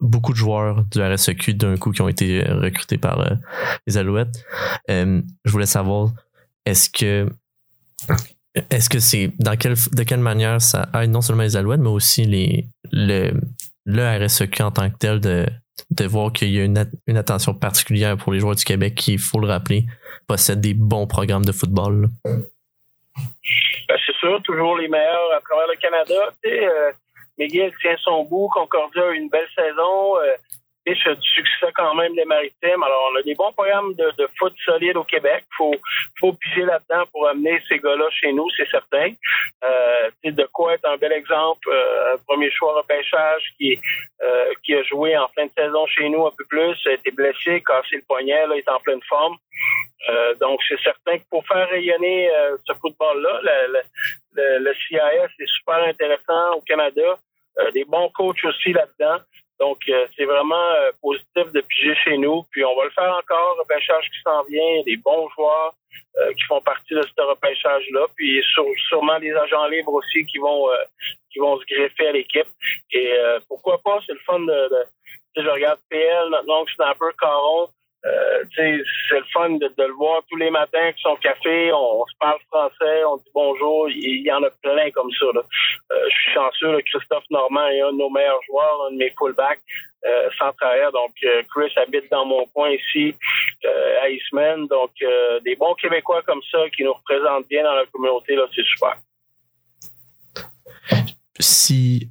beaucoup 0.00 0.32
de 0.32 0.38
joueurs 0.38 0.84
du 0.84 1.02
RSEQ 1.02 1.52
d'un 1.52 1.76
coup 1.76 1.92
qui 1.92 2.00
ont 2.00 2.08
été 2.08 2.42
recrutés 2.42 2.96
par 2.96 3.36
les 3.86 3.98
Alouettes. 3.98 4.42
je 4.88 5.22
voulais 5.50 5.66
savoir, 5.66 6.14
est-ce 6.64 6.88
que 6.88 7.28
est-ce 8.70 8.88
que 8.88 8.98
c'est 8.98 9.32
dans 9.38 9.56
quelle 9.56 9.74
de 9.92 10.02
quelle 10.02 10.20
manière 10.20 10.60
ça 10.60 10.88
aide 10.94 11.10
non 11.10 11.20
seulement 11.20 11.42
les 11.42 11.56
Alouettes, 11.56 11.80
mais 11.80 11.88
aussi 11.88 12.24
les 12.24 12.66
le, 12.90 13.32
le 13.84 14.24
RSEQ 14.24 14.62
en 14.62 14.70
tant 14.70 14.90
que 14.90 14.96
tel 14.96 15.20
de, 15.20 15.46
de 15.90 16.04
voir 16.06 16.32
qu'il 16.32 16.50
y 16.50 16.60
a 16.60 16.64
une, 16.64 16.90
une, 17.06 17.16
attention 17.16 17.54
particulière 17.54 18.16
pour 18.16 18.32
les 18.32 18.40
joueurs 18.40 18.56
du 18.56 18.64
Québec 18.64 18.94
qui, 18.94 19.14
il 19.14 19.18
faut 19.18 19.40
le 19.40 19.46
rappeler, 19.46 19.84
possèdent 20.26 20.60
des 20.60 20.74
bons 20.74 21.06
programmes 21.06 21.44
de 21.44 21.52
football. 21.52 22.08
Ben, 22.24 23.96
c'est 24.04 24.16
sûr, 24.16 24.42
toujours 24.42 24.76
les 24.76 24.88
meilleurs 24.88 25.32
à 25.36 25.40
travers 25.40 25.66
le 25.68 25.76
Canada. 25.76 26.34
Euh, 26.46 26.92
Miguel 27.38 27.72
tient 27.80 27.96
son 28.02 28.24
bout, 28.24 28.48
Concordia 28.52 29.02
a 29.08 29.12
une 29.12 29.28
belle 29.28 29.48
saison. 29.54 30.16
Euh, 30.18 30.36
du 30.94 31.28
succès 31.34 31.72
quand 31.74 31.94
même 31.94 32.14
des 32.14 32.24
maritimes. 32.24 32.82
Alors, 32.82 33.10
on 33.12 33.16
a 33.16 33.22
des 33.22 33.34
bons 33.34 33.52
programmes 33.52 33.94
de, 33.94 34.28
foot 34.38 34.52
solide 34.64 34.96
au 34.96 35.04
Québec. 35.04 35.44
Faut, 35.56 35.74
faut 36.20 36.32
piger 36.34 36.62
là-dedans 36.62 37.04
pour 37.12 37.28
amener 37.28 37.60
ces 37.68 37.78
gars-là 37.78 38.08
chez 38.10 38.32
nous, 38.32 38.48
c'est 38.56 38.68
certain. 38.70 39.10
Euh, 39.64 40.10
de 40.24 40.48
quoi 40.52 40.74
être 40.74 40.84
un 40.88 40.96
bel 40.96 41.12
exemple. 41.12 41.68
Euh, 41.68 42.14
un 42.14 42.18
premier 42.18 42.50
choix 42.50 42.76
repêchage 42.76 43.42
qui, 43.58 43.78
euh, 44.22 44.52
qui 44.64 44.74
a 44.74 44.82
joué 44.84 45.16
en 45.16 45.28
fin 45.28 45.46
de 45.46 45.52
saison 45.56 45.86
chez 45.86 46.08
nous 46.08 46.26
un 46.26 46.32
peu 46.36 46.44
plus, 46.48 46.76
a 46.86 46.92
été 46.92 47.10
blessé, 47.10 47.62
cassé 47.66 47.96
le 47.96 48.02
poignet, 48.02 48.46
là, 48.46 48.56
est 48.56 48.68
en 48.68 48.80
pleine 48.80 49.02
forme. 49.08 49.36
Donc, 50.40 50.60
c'est 50.68 50.80
certain 50.82 51.18
que 51.18 51.24
pour 51.30 51.44
faire 51.46 51.68
rayonner 51.68 52.30
ce 52.64 52.74
football-là, 52.74 53.40
le, 53.42 53.80
le, 54.36 54.58
le, 54.58 54.74
CIS 54.74 54.98
est 55.40 55.56
super 55.58 55.82
intéressant 55.82 56.52
au 56.54 56.60
Canada. 56.60 57.18
Des 57.72 57.84
bons 57.84 58.08
coachs 58.10 58.44
aussi 58.44 58.72
là-dedans. 58.72 59.18
Donc, 59.58 59.78
euh, 59.88 60.06
c'est 60.16 60.24
vraiment 60.24 60.70
euh, 60.72 60.90
positif 61.00 61.50
de 61.52 61.60
piger 61.62 61.94
chez 62.04 62.18
nous. 62.18 62.44
Puis, 62.50 62.64
on 62.64 62.76
va 62.76 62.84
le 62.84 62.90
faire 62.90 63.16
encore, 63.16 63.56
repêchage 63.58 64.04
qui 64.10 64.20
s'en 64.22 64.42
vient, 64.44 64.82
des 64.84 64.96
bons 64.98 65.28
joueurs 65.30 65.74
euh, 66.18 66.32
qui 66.34 66.44
font 66.44 66.60
partie 66.60 66.94
de 66.94 67.02
ce 67.02 67.22
repêchage-là. 67.22 68.06
Puis, 68.16 68.42
sûrement 68.88 69.18
des 69.18 69.32
agents 69.32 69.66
libres 69.68 69.94
aussi 69.94 70.24
qui 70.26 70.38
vont 70.38 70.68
qui 71.30 71.38
vont 71.38 71.58
se 71.58 71.64
greffer 71.66 72.08
à 72.08 72.12
l'équipe. 72.12 72.48
Et 72.92 73.12
pourquoi 73.48 73.78
pas, 73.82 73.98
c'est 74.06 74.12
le 74.12 74.20
fun 74.20 74.40
de, 74.40 74.68
de 75.36 75.42
je 75.42 75.48
regarde 75.48 75.78
PL, 75.90 76.28
notre 76.30 76.46
long 76.46 76.66
snapper 76.74 77.12
Caron, 77.20 77.68
euh, 78.06 78.44
c'est 78.54 78.72
le 78.72 79.24
fun 79.32 79.50
de, 79.50 79.70
le 79.78 79.92
voir 79.94 80.22
tous 80.28 80.36
les 80.36 80.50
matins 80.50 80.78
avec 80.78 80.96
son 80.98 81.16
café, 81.16 81.72
on, 81.72 82.04
se 82.06 82.16
parle 82.20 82.38
français, 82.48 83.04
on 83.04 83.16
dit 83.16 83.30
bonjour, 83.34 83.88
il, 83.88 84.22
y 84.22 84.30
en 84.30 84.42
a 84.42 84.50
plein 84.62 84.90
comme 84.90 85.10
ça. 85.12 85.26
Euh, 85.26 85.42
je 86.08 86.16
suis 86.16 86.32
chanceux, 86.32 86.80
Christophe 86.82 87.24
Normand 87.30 87.66
est 87.68 87.80
un 87.80 87.92
de 87.92 87.98
nos 87.98 88.10
meilleurs 88.10 88.40
joueurs, 88.48 88.86
un 88.88 88.92
de 88.92 88.98
mes 88.98 89.12
fullbacks 89.18 89.60
euh, 90.04 90.28
sans. 90.38 90.52
Donc, 90.92 91.12
euh, 91.24 91.42
Chris 91.54 91.72
habite 91.76 92.10
dans 92.10 92.26
mon 92.26 92.46
coin 92.46 92.70
ici, 92.70 93.14
à 94.02 94.08
Eastman. 94.08 94.66
Donc, 94.66 94.92
des 95.44 95.56
bons 95.56 95.74
Québécois 95.74 96.22
comme 96.22 96.42
ça 96.50 96.58
qui 96.70 96.84
nous 96.84 96.92
représentent 96.92 97.48
bien 97.48 97.64
dans 97.64 97.74
la 97.74 97.86
communauté, 97.86 98.36
là, 98.36 98.46
c'est 98.54 98.64
super. 98.64 98.96
Si 101.40 102.08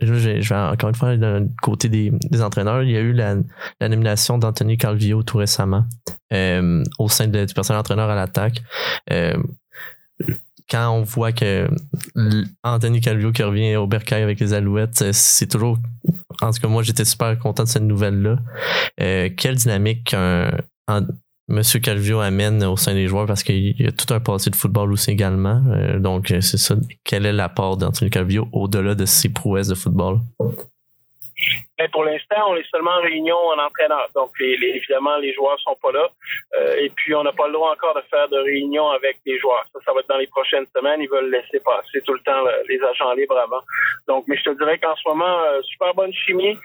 je 0.00 0.12
vais 0.12 0.54
encore 0.54 0.88
une 0.88 0.94
fois 0.94 1.16
du 1.16 1.48
côté 1.62 1.88
des, 1.88 2.42
entraîneurs. 2.42 2.82
Il 2.82 2.90
y 2.90 2.96
a 2.96 3.00
eu 3.00 3.12
la, 3.12 3.36
nomination 3.80 4.38
d'Anthony 4.38 4.76
Calvio 4.76 5.22
tout 5.22 5.38
récemment 5.38 5.84
euh, 6.32 6.82
au 6.98 7.08
sein 7.08 7.26
du 7.26 7.46
personnel 7.54 7.80
entraîneur 7.80 8.10
à 8.10 8.14
l'attaque. 8.14 8.62
Euh, 9.10 9.36
quand 10.70 10.90
on 10.90 11.02
voit 11.02 11.32
que 11.32 11.68
Anthony 12.62 13.00
Calvio 13.00 13.32
qui 13.32 13.42
revient 13.42 13.76
au 13.76 13.86
Bercail 13.86 14.22
avec 14.22 14.38
les 14.38 14.52
Alouettes, 14.52 15.12
c'est 15.12 15.46
toujours. 15.46 15.78
En 16.42 16.52
tout 16.52 16.60
cas, 16.60 16.68
moi, 16.68 16.82
j'étais 16.82 17.06
super 17.06 17.38
content 17.38 17.64
de 17.64 17.68
cette 17.68 17.82
nouvelle-là. 17.82 18.36
Euh, 19.00 19.30
quelle 19.34 19.56
dynamique 19.56 20.14
un, 20.14 20.50
Monsieur 21.50 21.80
Calvio 21.80 22.20
amène 22.20 22.62
au 22.64 22.76
sein 22.76 22.92
des 22.92 23.06
joueurs 23.06 23.24
parce 23.24 23.42
qu'il 23.42 23.80
y 23.80 23.86
a 23.86 23.90
tout 23.90 24.12
un 24.12 24.20
passé 24.20 24.50
de 24.50 24.56
football 24.56 24.92
aussi 24.92 25.10
également. 25.10 25.62
Euh, 25.72 25.98
donc, 25.98 26.30
euh, 26.30 26.42
c'est 26.42 26.58
ça. 26.58 26.74
Quel 27.04 27.24
est 27.24 27.32
l'apport 27.32 27.78
d'Anthony 27.78 28.10
Calvio 28.10 28.48
au-delà 28.52 28.94
de 28.94 29.06
ses 29.06 29.32
prouesses 29.32 29.68
de 29.68 29.74
football? 29.74 30.18
Ben, 31.78 31.88
pour 31.90 32.04
l'instant, 32.04 32.50
on 32.50 32.56
est 32.56 32.68
seulement 32.70 32.90
en 32.90 33.00
réunion 33.00 33.36
en 33.36 33.58
entraîneur. 33.64 34.10
Donc, 34.14 34.32
évidemment, 34.40 35.16
les 35.16 35.32
joueurs 35.32 35.58
sont 35.60 35.76
pas 35.80 35.90
là. 35.92 36.10
Euh, 36.58 36.74
et 36.80 36.90
puis, 36.90 37.14
on 37.14 37.22
n'a 37.22 37.32
pas 37.32 37.46
le 37.46 37.54
droit 37.54 37.72
encore 37.72 37.94
de 37.94 38.02
faire 38.10 38.28
de 38.28 38.36
réunion 38.36 38.90
avec 38.90 39.16
les 39.24 39.38
joueurs. 39.38 39.64
Ça, 39.72 39.78
ça 39.86 39.94
va 39.94 40.00
être 40.00 40.08
dans 40.08 40.18
les 40.18 40.26
prochaines 40.26 40.66
semaines. 40.76 41.00
Ils 41.00 41.08
veulent 41.08 41.30
laisser 41.30 41.60
passer 41.60 42.02
tout 42.04 42.12
le 42.12 42.20
temps 42.20 42.44
les 42.68 42.82
agents 42.82 43.14
libres 43.14 43.38
avant. 43.38 43.62
Donc, 44.06 44.24
mais 44.26 44.36
je 44.36 44.50
te 44.50 44.58
dirais 44.58 44.78
qu'en 44.78 44.96
ce 44.96 45.08
moment, 45.08 45.38
super 45.62 45.94
bonne 45.94 46.12
chimie. 46.12 46.58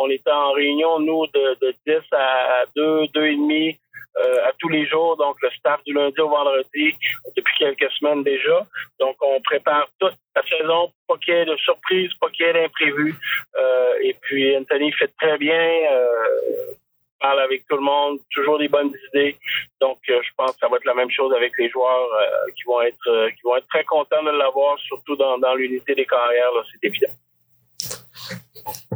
on 0.00 0.10
était 0.10 0.32
en 0.32 0.52
réunion, 0.52 0.98
nous, 0.98 1.26
de, 1.28 1.56
de 1.60 1.74
10 1.86 1.94
à 2.12 2.64
2, 2.74 3.06
2 3.14 3.26
et 3.26 3.36
demi 3.36 3.78
euh, 4.18 4.48
à 4.48 4.52
tous 4.58 4.68
les 4.68 4.86
jours, 4.86 5.16
donc 5.16 5.36
le 5.42 5.50
staff 5.50 5.82
du 5.84 5.94
lundi 5.94 6.20
au 6.20 6.28
vendredi 6.28 6.94
depuis 7.36 7.54
quelques 7.58 7.90
semaines 7.92 8.22
déjà. 8.22 8.66
Donc 9.00 9.16
on 9.22 9.40
prépare 9.40 9.88
toute 9.98 10.14
la 10.36 10.42
saison, 10.42 10.92
pas 11.08 11.16
qu'il 11.18 11.34
y 11.34 11.36
ait 11.38 11.44
de 11.46 11.56
surprises, 11.56 12.12
pas 12.20 12.28
qu'il 12.28 12.46
y 12.46 12.48
ait 12.48 12.52
d'imprévus. 12.52 13.14
Euh, 13.58 13.94
et 14.02 14.14
puis 14.20 14.56
Anthony 14.56 14.92
fait 14.92 15.10
très 15.18 15.38
bien. 15.38 15.58
Euh, 15.92 16.74
parle 17.20 17.40
avec 17.40 17.64
tout 17.68 17.76
le 17.76 17.82
monde, 17.82 18.18
toujours 18.32 18.58
des 18.58 18.66
bonnes 18.68 18.92
idées. 19.08 19.36
Donc, 19.80 19.98
je 20.08 20.28
pense 20.36 20.52
que 20.54 20.58
ça 20.58 20.68
va 20.68 20.76
être 20.76 20.84
la 20.84 20.94
même 20.94 21.10
chose 21.10 21.32
avec 21.32 21.52
les 21.56 21.70
joueurs 21.70 22.08
qui 22.56 22.64
vont 22.64 22.82
être 22.82 23.28
qui 23.36 23.42
vont 23.44 23.54
être 23.54 23.68
très 23.68 23.84
contents 23.84 24.24
de 24.24 24.30
l'avoir, 24.30 24.76
surtout 24.80 25.14
dans, 25.14 25.38
dans 25.38 25.54
l'unité 25.54 25.94
des 25.94 26.04
carrières, 26.04 26.50
c'est 26.72 26.84
évident. 26.84 27.12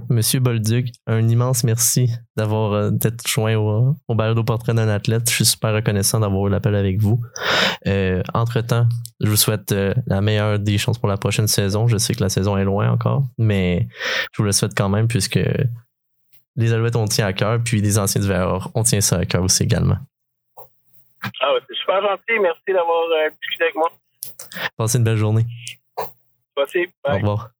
Monsieur 0.08 0.40
Bolduc, 0.40 0.88
un 1.06 1.28
immense 1.28 1.64
merci 1.64 2.10
d'avoir 2.36 2.72
euh, 2.72 2.90
d'être 2.90 3.26
joint 3.26 3.56
au, 3.56 3.94
au 4.08 4.14
balado 4.14 4.44
portrait 4.44 4.74
d'un 4.74 4.88
athlète. 4.88 5.28
Je 5.28 5.34
suis 5.34 5.44
super 5.44 5.74
reconnaissant 5.74 6.20
d'avoir 6.20 6.46
eu 6.46 6.50
l'appel 6.50 6.74
avec 6.74 7.00
vous. 7.00 7.20
Euh, 7.86 8.22
entre-temps, 8.34 8.86
je 9.20 9.28
vous 9.28 9.36
souhaite 9.36 9.72
euh, 9.72 9.94
la 10.06 10.20
meilleure 10.20 10.58
des 10.58 10.78
chances 10.78 10.98
pour 10.98 11.08
la 11.08 11.16
prochaine 11.16 11.46
saison. 11.46 11.88
Je 11.88 11.96
sais 11.96 12.14
que 12.14 12.22
la 12.22 12.28
saison 12.28 12.56
est 12.56 12.64
loin 12.64 12.90
encore, 12.90 13.24
mais 13.38 13.88
je 14.32 14.38
vous 14.38 14.44
le 14.44 14.52
souhaite 14.52 14.76
quand 14.76 14.88
même 14.88 15.08
puisque 15.08 15.40
les 16.56 16.72
Alouettes 16.72 16.96
on 16.96 17.06
tient 17.06 17.26
à 17.26 17.32
cœur, 17.32 17.60
puis 17.62 17.80
les 17.80 17.98
anciens 17.98 18.20
du 18.20 18.28
VR 18.28 18.70
on 18.74 18.82
tient 18.82 19.00
ça 19.00 19.18
à 19.18 19.24
cœur 19.24 19.42
aussi 19.42 19.62
également. 19.62 19.98
Ah 21.40 21.52
ouais, 21.52 21.60
c'est 21.68 21.76
super 21.76 22.00
gentil. 22.02 22.38
Merci 22.40 22.62
d'avoir 22.68 23.04
discuté 23.40 23.64
avec 23.64 23.74
moi. 23.74 23.90
Passez 24.76 24.98
une 24.98 25.04
belle 25.04 25.16
journée. 25.16 25.44
Passez. 26.54 26.88
Au 27.04 27.14
revoir. 27.14 27.50